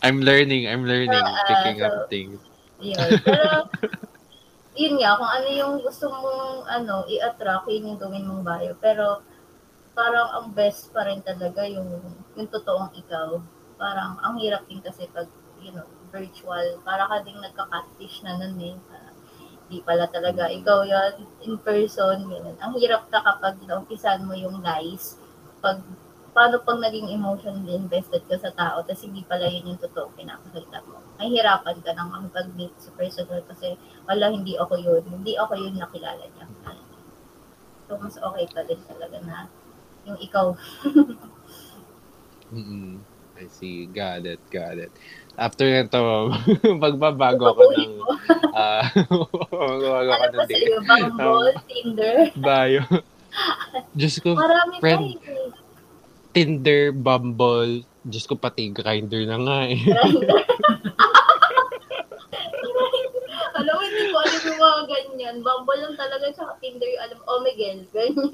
[0.00, 0.64] I'm learning.
[0.64, 1.18] I'm learning.
[1.18, 2.38] Ah, Picking up so- things.
[2.78, 3.10] Yun.
[3.20, 3.68] Pero,
[4.76, 8.72] yun nga, kung ano yung gusto mong ano, i-attract, yun yung gawin mong bio.
[8.76, 9.24] Pero,
[9.92, 11.88] parang ang best pa rin talaga yung,
[12.34, 13.40] yung totoong ikaw.
[13.76, 15.28] Parang, ang hirap din kasi pag,
[15.60, 18.76] you know, virtual, para ka ding nagka-catfish na nun eh.
[18.88, 19.16] Parang,
[19.66, 22.30] di pala talaga ikaw yan in person.
[22.30, 22.56] Ganun.
[22.62, 25.18] Ang hirap na kapag naumpisan mo yung lies.
[25.58, 25.82] Pag,
[26.30, 30.84] paano pag naging emotionally invested ka sa tao, tapos hindi pala yun yung totoo pinapakita
[30.86, 31.02] mo.
[31.18, 33.74] May hirapan ka nang makipag-meet sa personal kasi
[34.06, 35.02] wala, hindi ako yun.
[35.08, 36.46] Hindi ako yun nakilala niya.
[37.86, 39.46] So, mas okay pa din talaga na
[40.06, 40.54] yung ikaw.
[42.54, 43.15] Mm-mm.
[43.36, 43.84] I see.
[43.86, 44.40] Got it.
[44.48, 44.92] Got it.
[45.36, 46.32] After nito,
[46.84, 47.92] magbabago ako ng
[48.56, 48.88] ah
[49.52, 50.64] magbabago ako ano ng pa date.
[50.64, 50.78] sa'yo?
[50.80, 52.16] Bumble, Tinder?
[52.32, 52.82] Bio.
[53.98, 55.52] Diyos ko, Marami friend, tayo eh.
[56.32, 59.76] Tinder, Bumble, Diyos ko pati Grindr na nga eh.
[63.56, 65.36] Alam mo, hindi ko alam yung mga ganyan.
[65.44, 68.32] Bumble lang talaga, tsaka Tinder yung alam, Omegle, ganyan.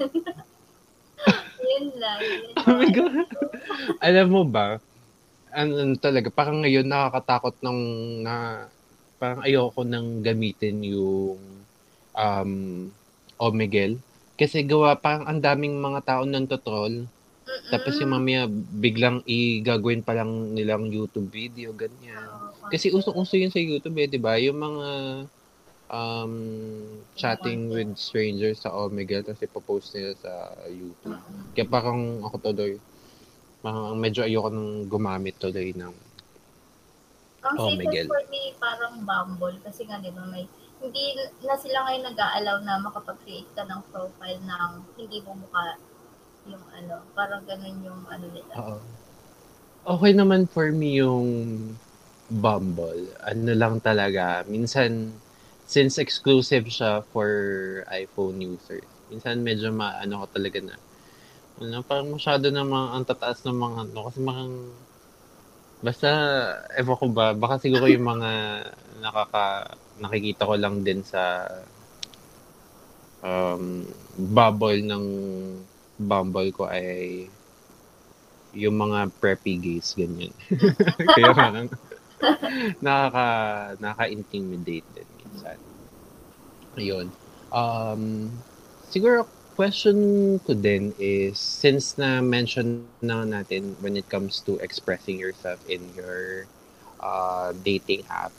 [1.63, 2.19] yun lang.
[2.19, 2.95] Yun oh my lang.
[2.95, 3.27] God.
[3.99, 4.79] Alam mo ba,
[5.53, 7.81] ano, ano talaga, parang ngayon nakakatakot nung
[8.25, 8.67] na,
[9.21, 11.39] parang ayoko nang gamitin yung
[12.17, 12.51] um,
[13.37, 14.01] Omegle.
[14.33, 17.05] Kasi gawa, parang ang daming mga tao nang totrol.
[17.05, 17.69] Mm-mm.
[17.69, 22.25] Tapos yung mamaya biglang igagawin pa lang nilang YouTube video, ganyan.
[22.73, 24.39] Kasi usong-uso yun sa YouTube eh, di ba?
[24.41, 24.87] Yung mga
[25.93, 26.33] um,
[27.13, 30.33] chatting with strangers sa Omegle, tapos ipopost nila sa
[30.65, 31.19] YouTube.
[31.53, 32.81] Kaya parang ako tuloy,
[33.63, 35.93] parang medyo ayoko nang gumamit tuloy ng
[37.43, 39.57] Ang Oh, safest for me, parang Bumble.
[39.63, 40.47] Kasi nga, di ba, may,
[40.79, 41.03] hindi
[41.43, 45.75] na sila ngayon nag-aalaw na makapag-create ka ng profile ng hindi mo mukha
[46.47, 48.53] yung ano, parang ganun yung ano nila.
[48.59, 48.77] Oo.
[49.83, 51.27] Okay naman for me yung
[52.31, 53.11] Bumble.
[53.27, 55.11] Ano lang talaga, minsan,
[55.67, 57.29] since exclusive siya for
[57.91, 60.75] iPhone users, minsan medyo maano ko talaga na,
[61.61, 64.43] ano, parang masyado na mga, ang tataas ng mga, ano, kasi mga,
[65.83, 66.09] basta,
[66.79, 68.31] ewan ko ba, baka siguro yung mga
[69.03, 71.45] nakaka, nakikita ko lang din sa
[73.21, 73.83] um,
[74.17, 75.05] bubble ng
[75.93, 77.29] Bumble ko ay
[78.53, 80.33] yung mga preppy gays, ganyan.
[81.17, 81.69] Kaya parang
[82.81, 83.27] nakaka,
[83.81, 85.57] nakaka-intimidate din minsan.
[86.77, 87.07] Ayun.
[87.49, 88.29] Um,
[88.89, 89.25] siguro,
[89.55, 89.97] question
[90.41, 96.45] ko din is, since na-mention na natin when it comes to expressing yourself in your
[96.99, 98.33] uh, dating app,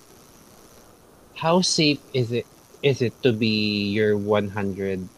[1.39, 2.47] how safe is it
[2.83, 5.09] is it to be your 100%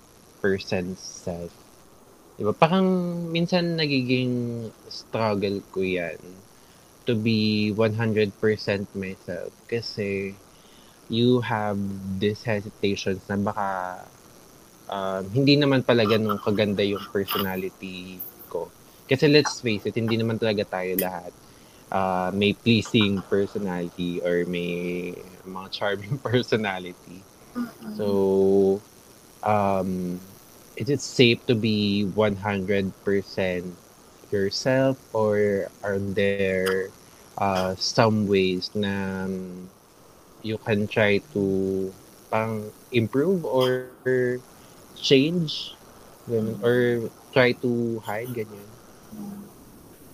[0.96, 1.52] self?
[2.36, 2.52] Diba?
[2.52, 2.86] Parang
[3.32, 6.20] minsan nagiging struggle ko yan
[7.08, 8.34] to be 100%
[8.92, 10.34] myself kasi
[11.08, 11.78] you have
[12.18, 13.68] this hesitations na baka
[14.90, 18.18] um, hindi naman pala ganun kaganda yung personality
[18.50, 18.70] ko.
[19.06, 21.30] Kasi let's face it, hindi naman talaga tayo lahat
[21.90, 25.14] uh, may pleasing personality or may
[25.46, 27.22] mga charming personality.
[27.96, 28.80] So,
[29.42, 30.20] um,
[30.76, 32.92] is it safe to be 100%
[34.30, 36.90] yourself or are there
[37.38, 39.68] uh, some ways na um,
[40.42, 41.92] you can try to
[42.30, 43.88] pang improve or
[44.98, 45.76] change
[46.26, 48.68] ganun, or try to hide ganyan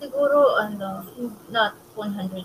[0.02, 1.06] Siguro, ano,
[1.54, 2.42] not 100%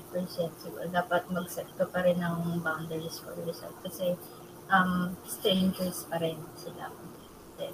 [0.61, 0.85] siguro.
[0.93, 3.73] Dapat mag-set ka pa rin ng boundaries for yourself.
[3.81, 4.13] Kasi,
[4.69, 6.93] um, strangers pa rin sila.
[7.57, 7.73] Then,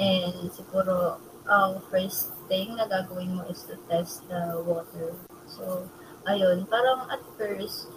[0.00, 5.12] and siguro, ang first thing na gagawin mo is to test the water.
[5.44, 5.84] So,
[6.24, 7.92] ayun, parang at first,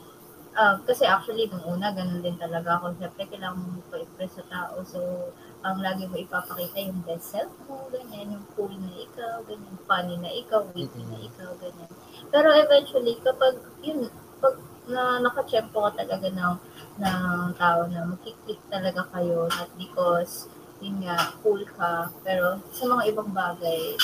[0.60, 2.92] uh, kasi actually, nung una, ganun din talaga ako.
[3.00, 4.84] Siyempre, kailangan mo pa-impress sa tao.
[4.84, 5.32] So,
[5.66, 10.16] ang lagi mo ipapakita yung best self mo, ganyan, yung cool na ikaw, ganyan, funny
[10.22, 11.90] na ikaw, witty na ikaw, ganyan.
[12.30, 14.06] Pero eventually, kapag, yun,
[14.38, 16.56] pag na nakachempo ka talaga ng,
[17.02, 20.46] ng tao na makiklik talaga kayo, not because,
[20.86, 23.98] yun nga, cool ka, pero sa mga ibang bagay,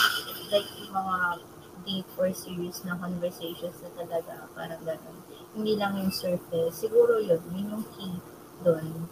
[0.50, 1.46] like yung mga
[1.86, 5.18] deep or serious na conversations na talaga, parang ganun.
[5.54, 6.74] Hindi lang yung surface.
[6.74, 8.18] Siguro yun, yun yung key
[8.66, 9.06] doon.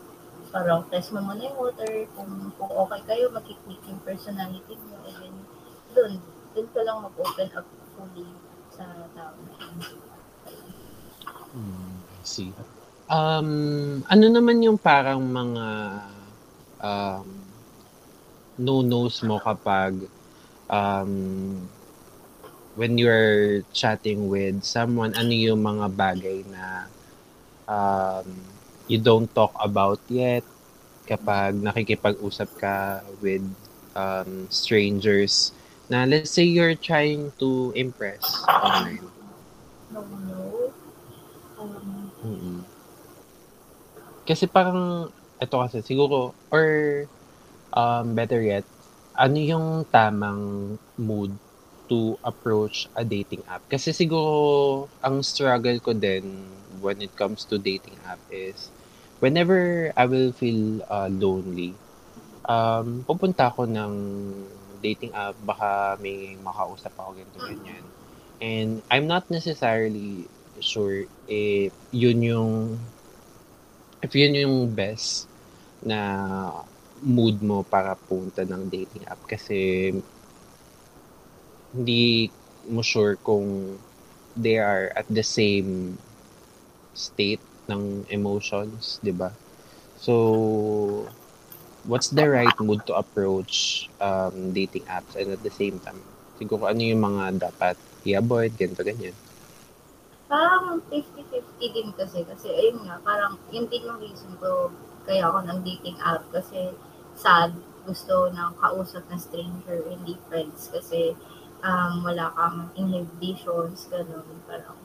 [0.49, 5.17] Parang test mo muna yung water, kung, kung okay kayo, makiklik yung personality mo, and
[5.21, 5.35] then,
[5.93, 6.11] doon,
[6.57, 8.29] doon ka lang mag-open up fully
[8.73, 9.53] sa tao na.
[11.53, 12.49] Hmm, I see.
[13.09, 13.49] Um,
[14.05, 15.65] ano naman yung parang mga
[16.81, 17.25] um,
[18.57, 20.05] no-nos mo kapag
[20.69, 21.13] um,
[22.77, 26.85] when you're chatting with someone, ano yung mga bagay na
[27.65, 28.27] um,
[28.89, 30.43] you don't talk about yet
[31.07, 32.77] kapag nakikipag-usap ka
[33.23, 33.43] with
[33.95, 35.53] um, strangers
[35.89, 39.05] na let's say you're trying to impress online.
[39.91, 40.73] No, no.
[41.59, 42.61] Um, mm
[44.27, 45.09] Kasi parang,
[45.41, 46.65] ito kasi siguro, or
[47.73, 48.65] um, better yet,
[49.17, 51.33] ano yung tamang mood
[51.89, 53.63] to approach a dating app.
[53.69, 56.45] Kasi siguro, ang struggle ko din
[56.79, 58.69] when it comes to dating app is,
[59.19, 61.75] whenever I will feel uh, lonely,
[62.47, 63.93] um, pupunta ako ng
[64.79, 67.83] dating app, baka may makausap ako ganito, ganyan.
[68.39, 70.27] And I'm not necessarily
[70.59, 72.79] sure if yun yung
[74.03, 75.27] if yun yung best
[75.83, 75.99] na
[77.03, 79.91] mood mo para punta ng dating app kasi
[81.75, 82.31] hindi
[82.67, 83.77] mo sure kung
[84.35, 85.95] they are at the same
[86.95, 89.29] state ng emotions, 'di ba?
[90.01, 91.07] So
[91.85, 95.15] what's the right mood to approach um, dating apps?
[95.15, 96.01] And at the same time
[96.39, 97.75] siguro ano yung mga dapat
[98.07, 99.13] i-avoid ganito ganyan?
[100.31, 102.23] Parang 50-50 din kasi.
[102.23, 104.71] Kasi ayun nga parang yun din yung reason ko
[105.03, 106.23] kaya ako ng dating app.
[106.31, 106.71] Kasi
[107.13, 107.51] sad.
[107.83, 110.71] Gusto ng kausap na stranger hindi friends.
[110.71, 111.17] Kasi
[111.65, 114.25] um, wala kang inhibitions, ganun.
[114.47, 114.77] Parang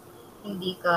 [0.43, 0.97] hindi ka,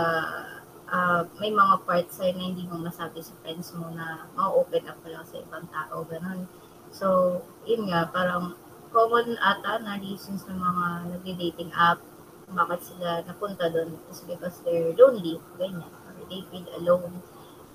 [0.92, 4.98] uh, may mga parts sa'yo na hindi mo masabi sa friends mo na ma-open up
[5.04, 6.48] ka lang sa ibang tao, ganun.
[6.92, 8.56] So, yun nga, parang
[8.92, 12.00] common ata na reasons ng mga nag-dating app
[12.48, 17.20] bakit sila napunta doon is because they're lonely, ganyan, or they feel alone.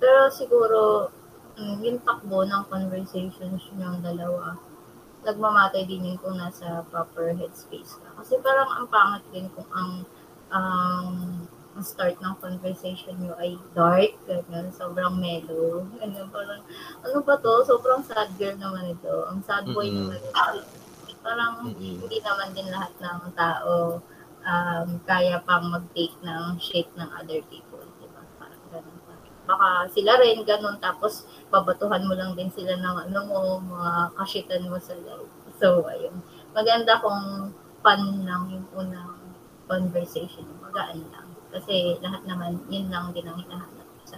[0.01, 1.13] Pero siguro,
[1.53, 4.57] mm, yung takbo ng conversations yung dalawa,
[5.21, 8.09] nagmamatay din yun kung nasa proper headspace ka.
[8.17, 9.91] Kasi parang ang pangat din kung ang
[11.73, 15.81] ang start ng conversation nyo ay dark, ganyan, sobrang mellow.
[15.97, 16.61] Ganyan, parang,
[17.01, 17.65] ano ba to?
[17.65, 19.25] Sobrang sad girl naman ito.
[19.25, 20.13] Ang sad boy mm-hmm.
[20.13, 20.61] naman ito.
[21.25, 22.05] Parang mm-hmm.
[22.05, 23.99] hindi naman din lahat ng tao
[24.45, 27.81] um, kaya pang mag-take ng shit ng other people.
[27.97, 28.21] Diba?
[28.37, 28.97] Parang ganun.
[29.43, 34.69] Baka sila rin ganun, tapos babatuhan mo lang din sila ng ano mo, mga kashitan
[34.69, 35.31] mo sa life.
[35.59, 36.21] So, ayun.
[36.53, 37.51] Maganda kung
[37.83, 39.19] fun lang yung unang
[39.67, 40.47] conversation.
[40.63, 41.22] Magaan lang.
[41.53, 44.17] Kasi lahat naman, yun lang din ang hinahanap sa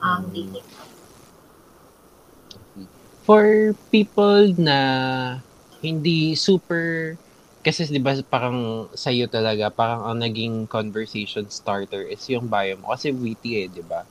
[0.00, 0.64] um, dating.
[3.24, 4.80] For people na
[5.84, 7.16] hindi super
[7.64, 12.76] kasi 'di ba parang sa iyo talaga parang ang naging conversation starter is yung bio
[12.76, 12.92] mo.
[12.92, 14.04] Kasi witty eh 'di ba?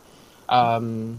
[0.49, 1.17] Um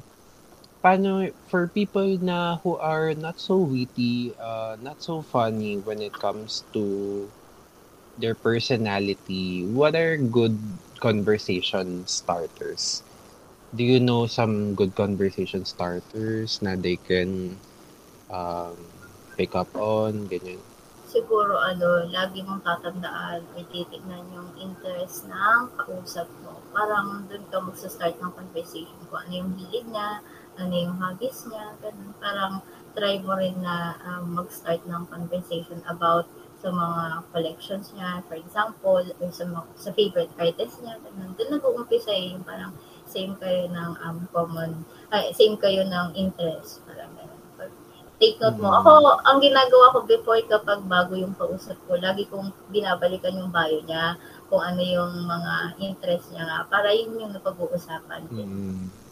[0.83, 6.13] paano for people na who are not so witty, uh, not so funny when it
[6.13, 6.85] comes to
[8.19, 10.59] their personality, what are good
[11.05, 13.05] conversation starters?
[13.77, 17.61] Do you know some good conversation starters na they can
[18.33, 18.73] um,
[19.37, 20.57] pick up on, ganyan?
[21.05, 26.57] Siguro ano, lagi mong tatandaan ay titignan yung interest ng kausap mo.
[26.73, 30.25] Parang doon ka magsa-start ng conversation kung ano yung hilig niya,
[30.57, 32.17] ano yung hobbies niya, ganun.
[32.19, 32.65] Parang
[32.97, 36.25] try mo rin na um, mag-start ng conversation about
[36.65, 41.37] sa mga collections niya, for example, or sa, mga, sa favorite artist niya, ganun.
[41.37, 42.73] Doon nag-uumpisa eh, yung parang
[43.05, 44.81] same kayo ng um, common,
[45.13, 47.37] ay, same kayo ng interest, parang ganun.
[48.17, 48.73] Take note mo.
[48.81, 53.85] Ako, ang ginagawa ko before kapag bago yung kausap ko, lagi kong binabalikan yung bio
[53.85, 54.17] niya,
[54.49, 58.25] kung ano yung mga interest niya nga, para yun yung napag-uusapan.
[58.33, 59.05] Mm-hmm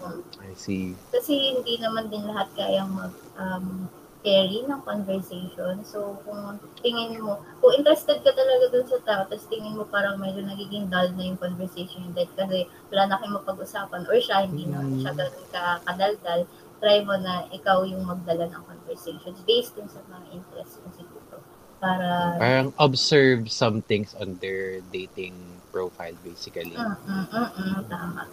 [0.00, 0.96] kung I see.
[1.12, 3.84] kasi hindi naman din lahat kayang mag um,
[4.26, 5.86] carry ng conversation.
[5.86, 10.18] So, kung tingin mo, kung interested ka talaga dun sa tao, tapos tingin mo parang
[10.18, 14.66] medyo nagiging dull na yung conversation dahil kasi wala na kayong mapag-usapan or siya, hindi
[14.66, 16.40] na siya ganun ka kadaldal,
[16.82, 21.38] try mo na ikaw yung magdala ng conversations based dun sa mga interests mo siguro.
[21.78, 22.34] Para...
[22.42, 25.38] Parang observe some things on their dating
[25.70, 26.74] profile basically.
[26.74, 28.26] Mm, mm, mm, mm, tama.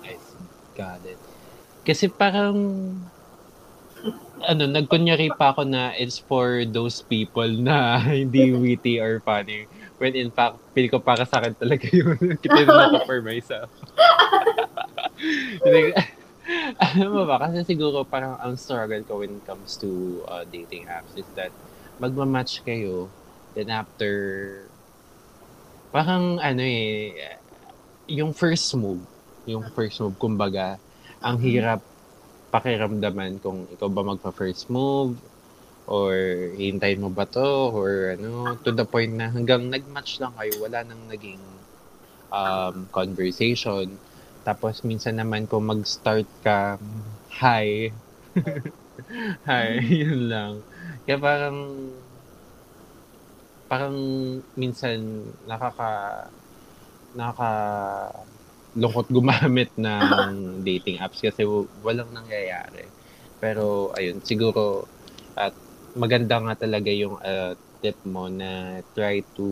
[0.00, 0.16] I
[0.72, 1.20] got it.
[1.84, 2.56] Kasi parang
[4.44, 9.66] ano, nagkunyari pa ako na it's for those people na hindi witty or funny.
[9.98, 12.18] When in fact, pili ko para sa akin talaga yun.
[12.38, 13.70] Kitinun ako for myself.
[16.80, 20.88] Alam mo ba, kasi siguro parang ang struggle ko when it comes to uh, dating
[20.88, 21.52] apps is that
[22.00, 23.10] magmamatch kayo,
[23.52, 24.64] then after,
[25.92, 27.12] parang ano eh,
[28.08, 29.02] yung first move,
[29.44, 30.80] yung first move, kumbaga,
[31.20, 31.82] ang hirap
[32.48, 35.16] pakiramdaman kung ikaw ba magpa-first move
[35.88, 36.12] or
[36.56, 40.84] hintayin mo ba to or ano to the point na hanggang nag-match lang kayo wala
[40.84, 41.40] nang naging
[42.32, 43.88] um, conversation.
[44.44, 46.76] Tapos minsan naman kung mag-start ka
[47.40, 47.92] hi.
[49.48, 50.52] Hi yun lang.
[51.06, 51.58] Kaya parang
[53.68, 53.96] parang
[54.56, 55.92] minsan nakaka
[57.16, 57.52] nakaka
[58.76, 61.44] lungkot gumamit ng dating apps kasi
[61.84, 62.84] walang nangyayari.
[63.38, 64.84] Pero ayun, siguro
[65.38, 65.54] at
[65.94, 69.46] maganda nga talaga yung uh, tip mo na try to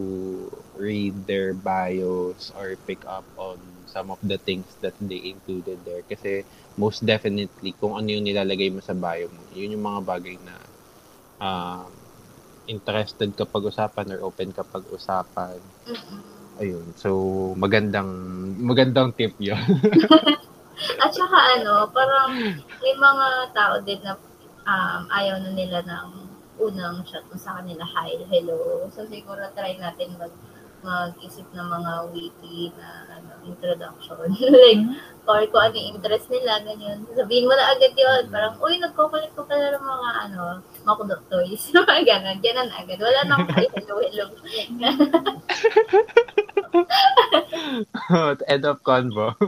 [0.74, 6.02] read their bios or pick up on some of the things that they included there.
[6.02, 6.42] Kasi
[6.74, 10.54] most definitely, kung ano yung nilalagay mo sa bio mo, yun yung mga bagay na
[11.38, 11.86] uh,
[12.66, 15.62] interested ka pag-usapan or open ka pag-usapan.
[15.86, 16.86] Mm-hmm Ayun.
[16.96, 17.11] So,
[17.57, 18.09] magandang
[18.57, 19.61] magandang tip 'yon.
[21.02, 22.32] At saka ano, parang
[22.80, 24.16] may mga tao din na
[24.64, 26.09] um, ayaw na nila ng
[26.57, 28.88] unang mo sa kanila, hi, hello.
[28.88, 30.32] So, siguro try natin mag
[30.84, 32.88] mag-isip ng mga witty na
[33.18, 34.28] ano, introduction.
[34.64, 34.84] like,
[35.27, 37.03] or kung ano yung interest nila, ganyan.
[37.11, 38.31] Sabihin mo na agad yun.
[38.31, 41.66] Parang, uy, nagkukulit ko pala ng mga, ano, mga kudok toys.
[41.74, 42.39] mga ganun.
[42.39, 43.03] Ganun agad.
[43.03, 44.31] Wala na akong hi, hello, hello.
[48.47, 49.35] End of convo.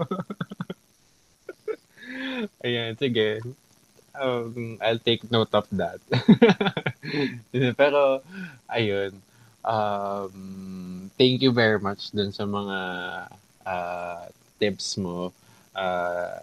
[2.67, 3.39] Ayan, sige.
[4.19, 6.03] Um, I'll take note of that.
[7.79, 8.27] Pero,
[8.67, 9.15] ayun.
[9.63, 12.79] Um, thank you very much dun sa mga
[13.63, 14.27] uh,
[14.59, 15.31] tips mo,
[15.75, 16.41] uh,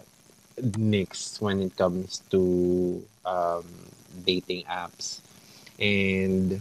[0.76, 3.64] Nix, when it comes to um,
[4.24, 5.20] dating apps.
[5.78, 6.60] And,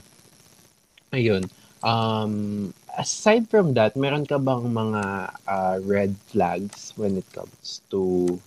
[1.14, 1.50] ayun.
[1.84, 5.04] Um, aside from that, meron ka bang mga
[5.48, 8.40] uh, red flags when it comes to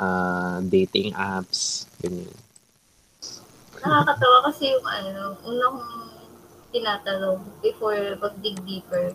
[0.00, 1.86] uh, dating apps?
[2.02, 2.34] Ganyan.
[3.78, 5.78] Nakakatawa kasi yung ano, unang
[6.74, 9.14] tinatanong before mag-dig deeper,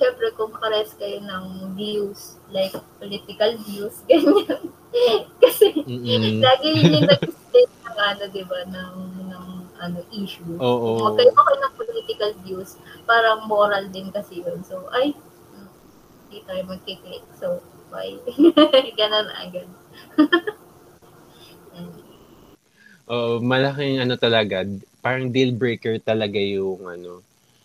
[0.00, 4.64] syempre kung kares kayo ng views, like political views, ganyan.
[5.36, 6.40] kasi mm-hmm.
[6.40, 8.96] lagi yung nag-state ng ano, di ba, ng,
[9.28, 9.46] ng
[9.76, 10.56] ano, issue.
[10.56, 10.96] Oo.
[10.96, 14.64] Oh, Magkayo kayo ng political views, parang moral din kasi yun.
[14.64, 15.12] So, ay,
[16.32, 17.24] hindi tayo magkiklik.
[17.36, 17.60] So,
[17.92, 18.16] bye.
[18.98, 19.68] Ganon agad.
[23.12, 24.64] oh, malaking ano talaga,
[25.04, 27.20] parang deal breaker talaga yung ano,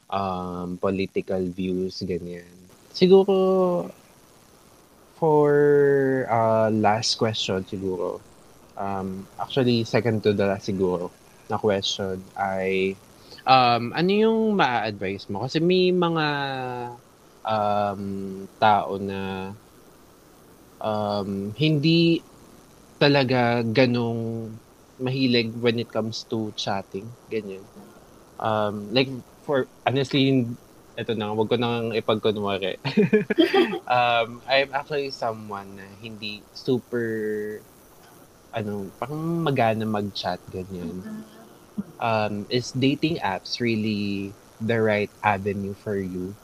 [0.09, 2.47] um, political views, ganyan.
[2.93, 3.89] Siguro,
[5.15, 5.51] for
[6.29, 8.19] uh, last question siguro,
[8.77, 11.11] um, actually second to the last siguro,
[11.49, 12.95] na question ay
[13.45, 15.45] um, ano yung ma-advise mo?
[15.45, 16.27] Kasi may mga
[17.45, 18.03] um,
[18.59, 19.51] tao na
[20.81, 22.21] um, hindi
[22.99, 24.55] talaga ganong
[24.99, 27.63] mahilig when it comes to chatting, ganyan.
[28.39, 29.11] Um, like,
[29.45, 30.49] for, honestly,
[30.97, 32.81] ito na, wag ko nang ipagkunwari.
[33.87, 37.05] um, I'm actually someone na hindi super,
[38.51, 41.05] ano, parang magana mag-chat, ganyan.
[42.01, 46.35] Um, is dating apps really the right avenue for you?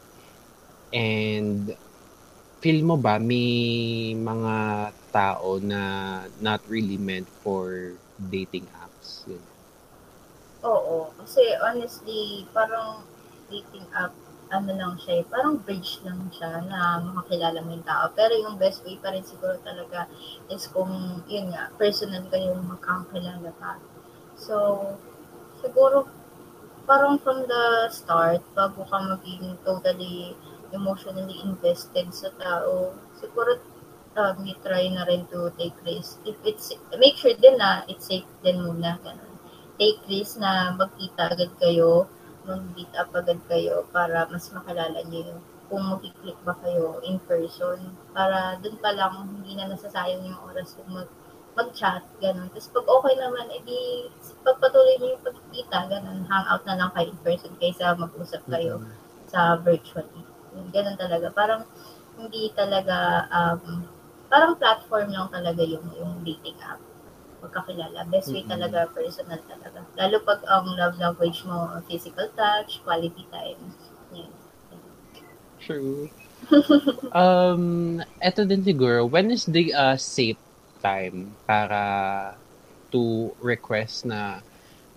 [0.93, 1.76] And
[2.62, 4.56] feel mo ba may mga
[5.12, 5.82] tao na
[6.39, 9.28] not really meant for dating apps?
[9.28, 9.51] Yun.
[10.62, 11.09] Oo.
[11.18, 13.01] Kasi honestly, parang
[13.49, 14.14] dating app,
[14.51, 18.12] ano lang siya, eh, parang bridge lang siya na makakilala mo yung tao.
[18.14, 20.05] Pero yung best way pa rin siguro talaga
[20.53, 23.80] is kung, yun nga, personal kayong magkakilala pa.
[24.38, 24.55] So,
[25.64, 26.05] siguro
[26.86, 30.36] parang from the start, bago ka maging totally
[30.76, 33.57] emotionally invested sa tao, siguro
[34.20, 36.20] um, you try na rin to take risk.
[36.28, 39.31] If it's, make sure din na it's safe din muna, ganun.
[39.80, 42.08] Take risk na magkita agad kayo,
[42.48, 45.38] mag-meet up agad kayo para mas makilala niyo
[45.72, 47.80] kung makiklik ba kayo in person.
[48.12, 51.08] Para dun pa lang, hindi na nasasayang yung oras kung mag
[51.52, 52.48] mag-chat, ganun.
[52.56, 54.08] Tapos pag okay naman, edi
[54.44, 58.96] pagpatuloy niyo yung pagkikita, ganun, hangout na lang kayo in person kaysa mag-usap kayo mm-hmm.
[59.28, 60.24] sa virtually.
[60.72, 61.28] Ganun talaga.
[61.32, 61.68] Parang
[62.16, 63.84] hindi talaga, um,
[64.32, 66.80] parang platform lang talaga yung, yung dating app.
[67.42, 68.06] Magkakilala.
[68.14, 69.82] Best way talaga, personal talaga.
[69.98, 73.62] Lalo pag ang um, love language mo, physical touch, quality time.
[74.14, 74.32] Yan.
[75.62, 76.10] True.
[77.14, 80.39] um, eto din siguro, when is the uh, safe
[80.82, 82.34] time para
[82.89, 84.42] to request na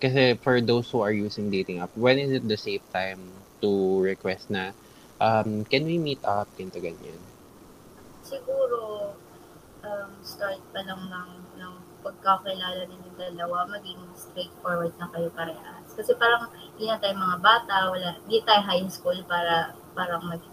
[0.01, 3.21] kasi for those who are using dating app, when is it the safe time
[3.61, 4.75] to request na
[5.21, 7.21] um, can we meet up, ganito ganyan?
[8.25, 9.13] Siguro,
[9.85, 11.29] um, start pa lang ng,
[11.61, 11.73] ng
[12.05, 15.89] pagkakilala ninyong dalawa, maging straightforward na kayo parehas.
[15.97, 20.45] Kasi parang hindi na tayo mga bata, wala, hindi tayo high school para parang mag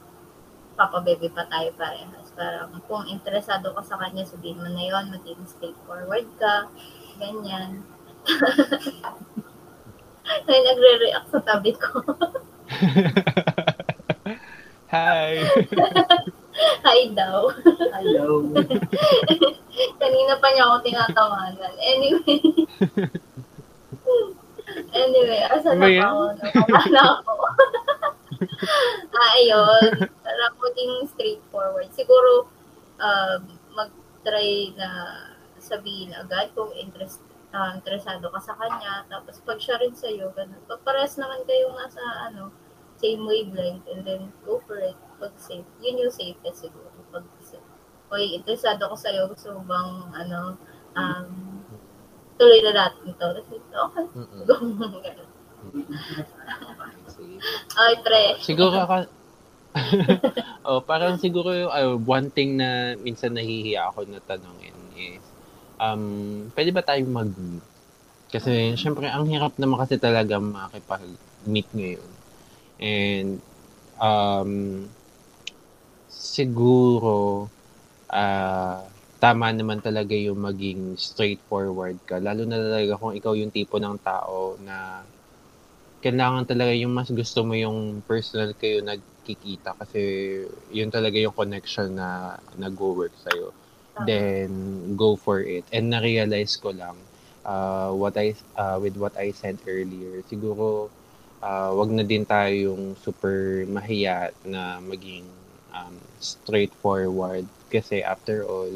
[0.73, 2.33] papabebe pa tayo parehas.
[2.33, 6.73] Parang kung interesado ka sa kanya, sabihin mo na yon maging straightforward ka,
[7.21, 7.85] ganyan.
[10.49, 12.01] Ay, nagre-react sa tabi ko.
[14.93, 15.41] Hi!
[16.85, 17.49] Hi daw.
[17.97, 18.45] Hello.
[20.05, 21.73] Kanina pa niya ako tinatawanan.
[21.81, 22.37] Anyway.
[25.01, 26.23] anyway, asa na ako?
[26.37, 27.33] Nakakala ako.
[29.17, 30.13] ah, ayun.
[30.21, 31.89] Para maging straightforward.
[31.97, 32.53] Siguro,
[33.01, 33.41] uh,
[33.73, 34.89] mag-try na
[35.57, 37.25] sabihin agad kung interest,
[37.57, 39.09] uh, interesado ka sa kanya.
[39.09, 40.61] Tapos, pag siya rin sa'yo, ganun.
[40.69, 42.53] Pag pares naman kayo nasa, ano,
[43.03, 44.97] same wavelength, and then go for it.
[45.19, 45.67] Pag safe.
[45.83, 46.95] Yun yung safest siguro.
[47.11, 47.67] Pag safe.
[48.15, 49.27] Oy, interesado ko sa'yo.
[49.27, 50.55] Gusto mo bang, ano,
[50.95, 51.29] um,
[52.39, 53.27] tuloy na natin ito.
[53.27, 53.59] Okay.
[54.47, 54.55] Go.
[55.03, 55.31] Ganun.
[57.83, 58.23] Ay, pre.
[58.43, 59.07] Siguro ka,
[60.69, 65.25] oh, parang siguro uh, one thing na minsan nahihiya ako na tanongin is,
[65.81, 67.33] um, pwede ba tayong mag
[68.29, 72.11] Kasi syempre, ang hirap naman kasi talaga makipag-meet ngayon.
[72.83, 73.39] And,
[74.03, 74.91] um,
[76.11, 77.47] siguro,
[78.11, 78.83] uh,
[79.23, 82.19] tama naman talaga yung maging straightforward ka.
[82.19, 85.07] Lalo na talaga kung ikaw yung tipo ng tao na
[86.03, 90.01] kailangan talaga yung mas gusto mo yung personal kayo nagkikita kasi
[90.75, 93.55] yun talaga yung connection na nag-work sa'yo.
[94.03, 94.51] Then,
[94.99, 95.63] go for it.
[95.71, 96.99] And na-realize ko lang,
[97.47, 100.91] uh, what I, uh, with what I said earlier, siguro,
[101.43, 105.27] uh, wag na din tayo yung super mahiya na maging
[105.75, 107.47] um, straightforward.
[107.73, 108.73] Kasi after all,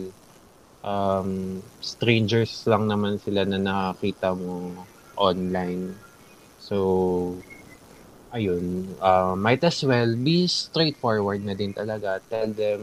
[0.85, 4.85] um, strangers lang naman sila na nakakita mo
[5.17, 5.97] online
[6.59, 7.37] So,
[8.33, 12.21] ayun, uh, might as well be straightforward na din talaga.
[12.29, 12.81] Tell them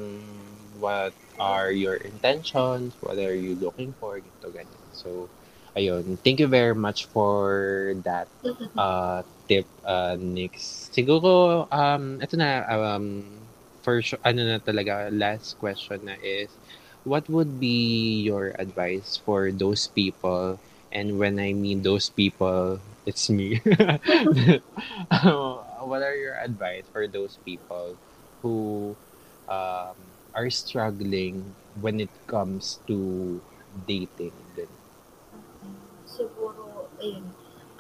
[0.79, 4.84] what are your intentions, what are you looking for, ganito, ganyan.
[4.91, 5.29] So,
[5.75, 8.27] ayun, thank you very much for that
[8.77, 10.89] uh, tip, uh, Nix.
[10.93, 13.23] Siguro, um, ito na, um,
[13.83, 16.49] for sure, ano na talaga, last question na is,
[17.03, 20.59] what would be your advice for those people
[20.91, 23.59] and when I mean those people it's me.
[25.83, 27.97] what are your advice for those people
[28.41, 28.95] who
[29.47, 29.95] um,
[30.33, 33.41] are struggling when it comes to
[33.87, 34.31] dating?
[36.07, 37.25] Siguro, ayun.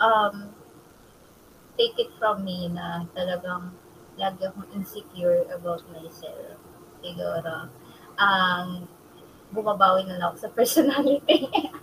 [0.01, 0.51] Um,
[1.77, 3.73] take it from me na talagang
[4.17, 6.57] lagi akong insecure about myself.
[7.01, 7.67] Siguro,
[8.17, 8.87] ang um,
[9.53, 11.49] bumabawi na lang ako sa personality.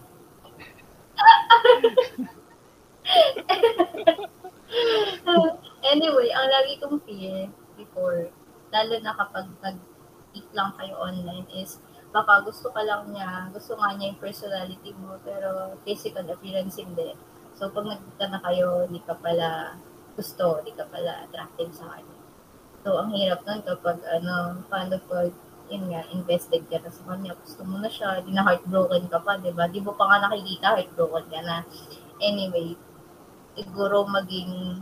[5.91, 8.31] anyway, ang lagi kong fear before,
[8.71, 13.95] lalo na kapag nag-eat lang kayo online is, baka gusto ka lang niya, gusto nga
[13.95, 17.15] niya yung personality mo, pero physical appearance hindi.
[17.61, 19.77] So, pag nagkita na kayo, hindi ka pala
[20.17, 22.17] gusto, hindi ka pala attractive sa kanya.
[22.81, 25.29] So, ang hirap nun kapag, ano, paano pag,
[25.69, 29.21] yun nga, invested ka na sa kanya, gusto mo na siya, di na heartbroken ka
[29.21, 29.69] pa, di ba?
[29.69, 31.61] Di mo pa nga nakikita, heartbroken ka na.
[32.25, 32.81] Anyway,
[33.53, 34.81] siguro maging,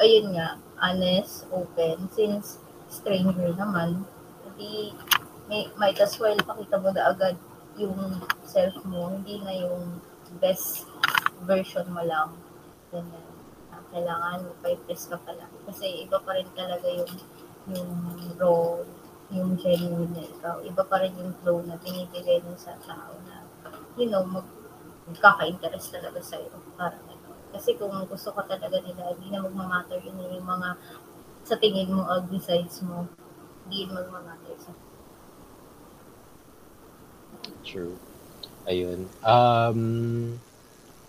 [0.00, 4.08] ayun nga, honest, open, since stranger naman,
[4.40, 4.96] hindi,
[5.52, 7.36] may, might as well pakita mo na agad
[7.76, 10.00] yung self mo, hindi na yung
[10.40, 10.88] best
[11.44, 12.32] version mo lang.
[12.88, 13.28] Ganyan.
[13.74, 15.44] Ah, kailangan mo pa press ka pala.
[15.68, 17.12] Kasi iba pa rin talaga yung
[17.66, 17.90] yung
[18.38, 18.78] raw,
[19.34, 20.62] yung genuine na ikaw.
[20.62, 23.42] Iba pa rin yung flow na binibigay mo sa tao na,
[23.98, 24.46] you know, mag,
[25.10, 26.50] magkaka-interest talaga sa'yo.
[26.78, 27.02] Parang
[27.50, 30.76] Kasi kung gusto ka talaga nila, hindi na magmamatter yun yung mga
[31.46, 33.08] sa tingin mo ugly sides mo.
[33.64, 34.70] Hindi magmamatter sa
[37.66, 37.98] True.
[38.66, 39.06] Ayun.
[39.22, 39.80] Um,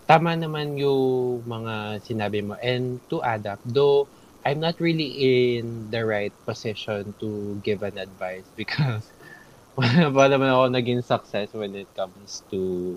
[0.08, 2.54] tama naman yung mga sinabi mo.
[2.62, 4.08] And to add though
[4.46, 5.10] I'm not really
[5.58, 9.04] in the right position to give an advice because
[9.76, 12.96] wala naman ako naging success when it comes to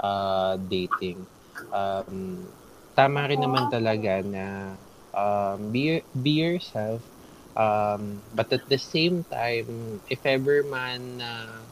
[0.00, 1.26] uh, dating.
[1.72, 2.48] Um,
[2.96, 4.76] tama rin naman talaga na
[5.14, 7.02] um, be, be yourself.
[7.56, 11.64] Um, but at the same time, if ever man uh,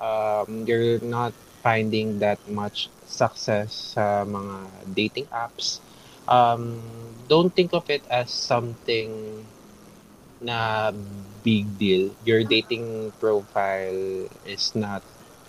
[0.00, 4.56] um, you're not finding that much success sa mga
[4.94, 5.80] dating apps,
[6.28, 6.80] um,
[7.28, 9.44] don't think of it as something
[10.40, 10.90] na
[11.44, 12.10] big deal.
[12.24, 15.02] Your dating profile is not,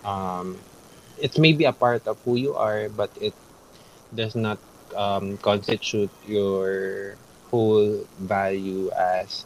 [0.03, 0.59] um,
[1.19, 3.33] it's maybe a part of who you are, but it
[4.13, 4.59] does not
[4.95, 7.15] um, constitute your
[7.51, 9.45] whole value as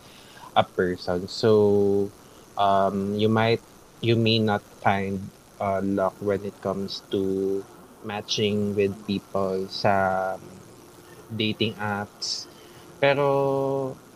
[0.55, 1.27] a person.
[1.27, 2.09] So,
[2.57, 3.61] um, you might,
[4.01, 5.29] you may not find
[5.59, 7.63] uh, luck when it comes to
[8.03, 10.35] matching with people sa
[11.33, 12.47] dating apps.
[12.99, 13.27] Pero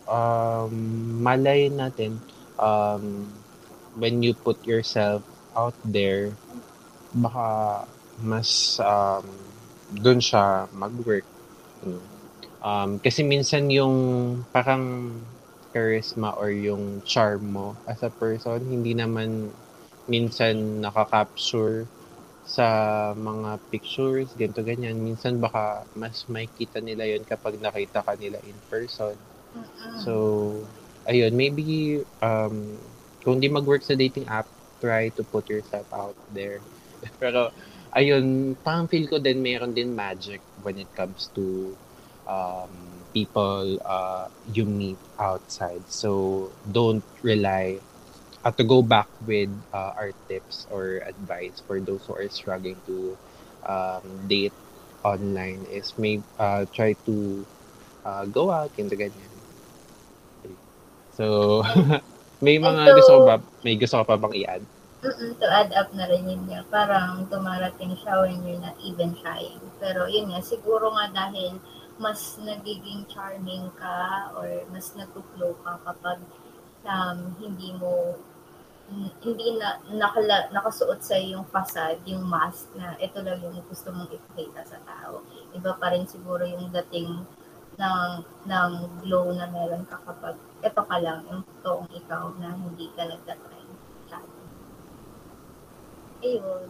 [0.07, 0.73] um,
[1.23, 2.19] malay natin
[2.60, 3.27] um,
[3.95, 5.22] when you put yourself
[5.55, 6.34] out there,
[7.14, 7.85] baka
[8.22, 9.26] mas um,
[9.93, 11.26] dun siya mag-work.
[12.64, 13.95] Um, kasi minsan yung
[14.55, 15.19] parang
[15.73, 19.51] charisma or yung charm mo as a person, hindi naman
[20.07, 21.88] minsan nakaka-capture
[22.44, 22.68] sa
[23.15, 24.99] mga pictures, ganito ganyan.
[24.99, 29.15] Minsan baka mas makita nila yon kapag nakita ka nila in person.
[29.94, 30.14] So,
[31.07, 32.80] ayun, maybe um,
[33.24, 34.49] kung di mag-work sa dating app,
[34.84, 36.61] try to put yourself out there.
[37.22, 37.52] Pero,
[37.95, 41.76] ayun, parang feel ko din meron din magic when it comes to
[42.28, 45.88] um, people uh, you meet outside.
[45.88, 47.82] So, don't rely
[48.44, 52.76] uh, to go back with uh, our tips or advice for those who are struggling
[52.86, 53.18] to
[53.65, 54.53] um, date
[55.03, 57.45] online is may uh, try to
[58.06, 59.32] uh, go out into ganyan.
[61.14, 61.61] So,
[62.45, 64.64] may mga so, gusto ba, may gusto ko pa bang i-add?
[65.03, 69.11] Mm-mm, to add up na rin yun nga, parang tumarating siya when you're not even
[69.20, 69.60] trying.
[69.78, 71.60] Pero yun nga, siguro nga dahil
[71.99, 76.24] mas nagiging charming ka or mas nagpo-flow ka kapag
[76.88, 78.18] um, hindi mo
[79.24, 84.11] hindi na nakala, nakasuot sa yung facade, yung mask na ito lang yung gusto mong
[84.11, 85.24] ipakita sa tao.
[85.56, 87.26] Iba pa rin siguro yung dating
[87.74, 88.11] ng
[88.45, 88.72] ng
[89.02, 93.53] glow na meron ka kapag ito ka lang, yung toong ikaw na hindi ka nagtatry.
[96.24, 96.64] Ayun.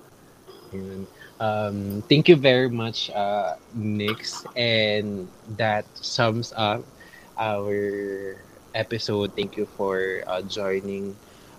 [0.72, 1.02] Ayun.
[1.38, 4.44] Um, thank you very much, uh, Nix.
[4.56, 6.82] And that sums up
[7.36, 8.36] our
[8.74, 9.36] episode.
[9.36, 11.14] Thank you for uh, joining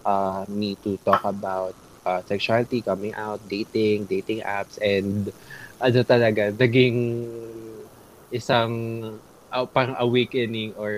[0.06, 5.32] uh, me to talk about uh, sexuality, coming out, dating, dating apps, and
[5.82, 6.98] ano talaga, naging
[8.30, 8.74] isang
[9.52, 10.94] uh, parang awakening or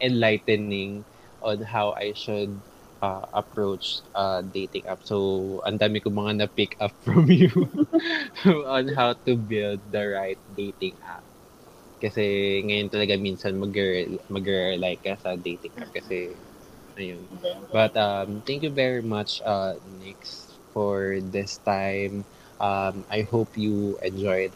[0.00, 1.04] enlightening
[1.42, 2.60] on how I should
[3.02, 5.04] uh, approach uh, dating app.
[5.04, 7.50] So, ang dami ko mga na-pick up from you
[8.66, 11.24] on how to build the right dating app.
[12.00, 13.56] Kasi ngayon talaga minsan
[14.28, 16.36] mag-rely ka sa dating app kasi
[16.98, 17.26] ayun.
[17.72, 22.24] But um, thank you very much, uh, Nix, for this time.
[22.60, 24.52] Um, I hope you enjoyed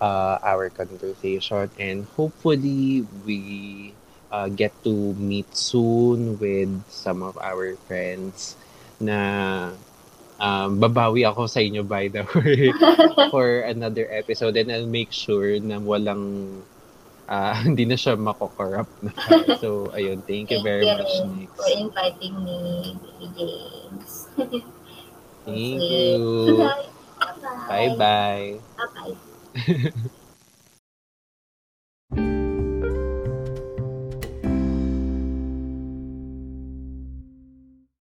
[0.00, 3.94] uh, our conversation and hopefully we
[4.30, 8.56] uh, get to meet soon with some of our friends
[8.98, 9.70] na
[10.40, 12.72] um, babawi ako sa inyo by the way
[13.30, 16.64] for another episode and I'll make sure na walang
[17.32, 19.12] uh, hindi na siya mako-corrupt na.
[19.56, 21.50] So, ayun, thank you very thank much, Nick.
[21.56, 22.60] for inviting me,
[23.32, 24.28] James.
[25.48, 26.60] thank you.
[27.72, 28.60] Bye-bye.
[28.76, 30.20] Bye-bye.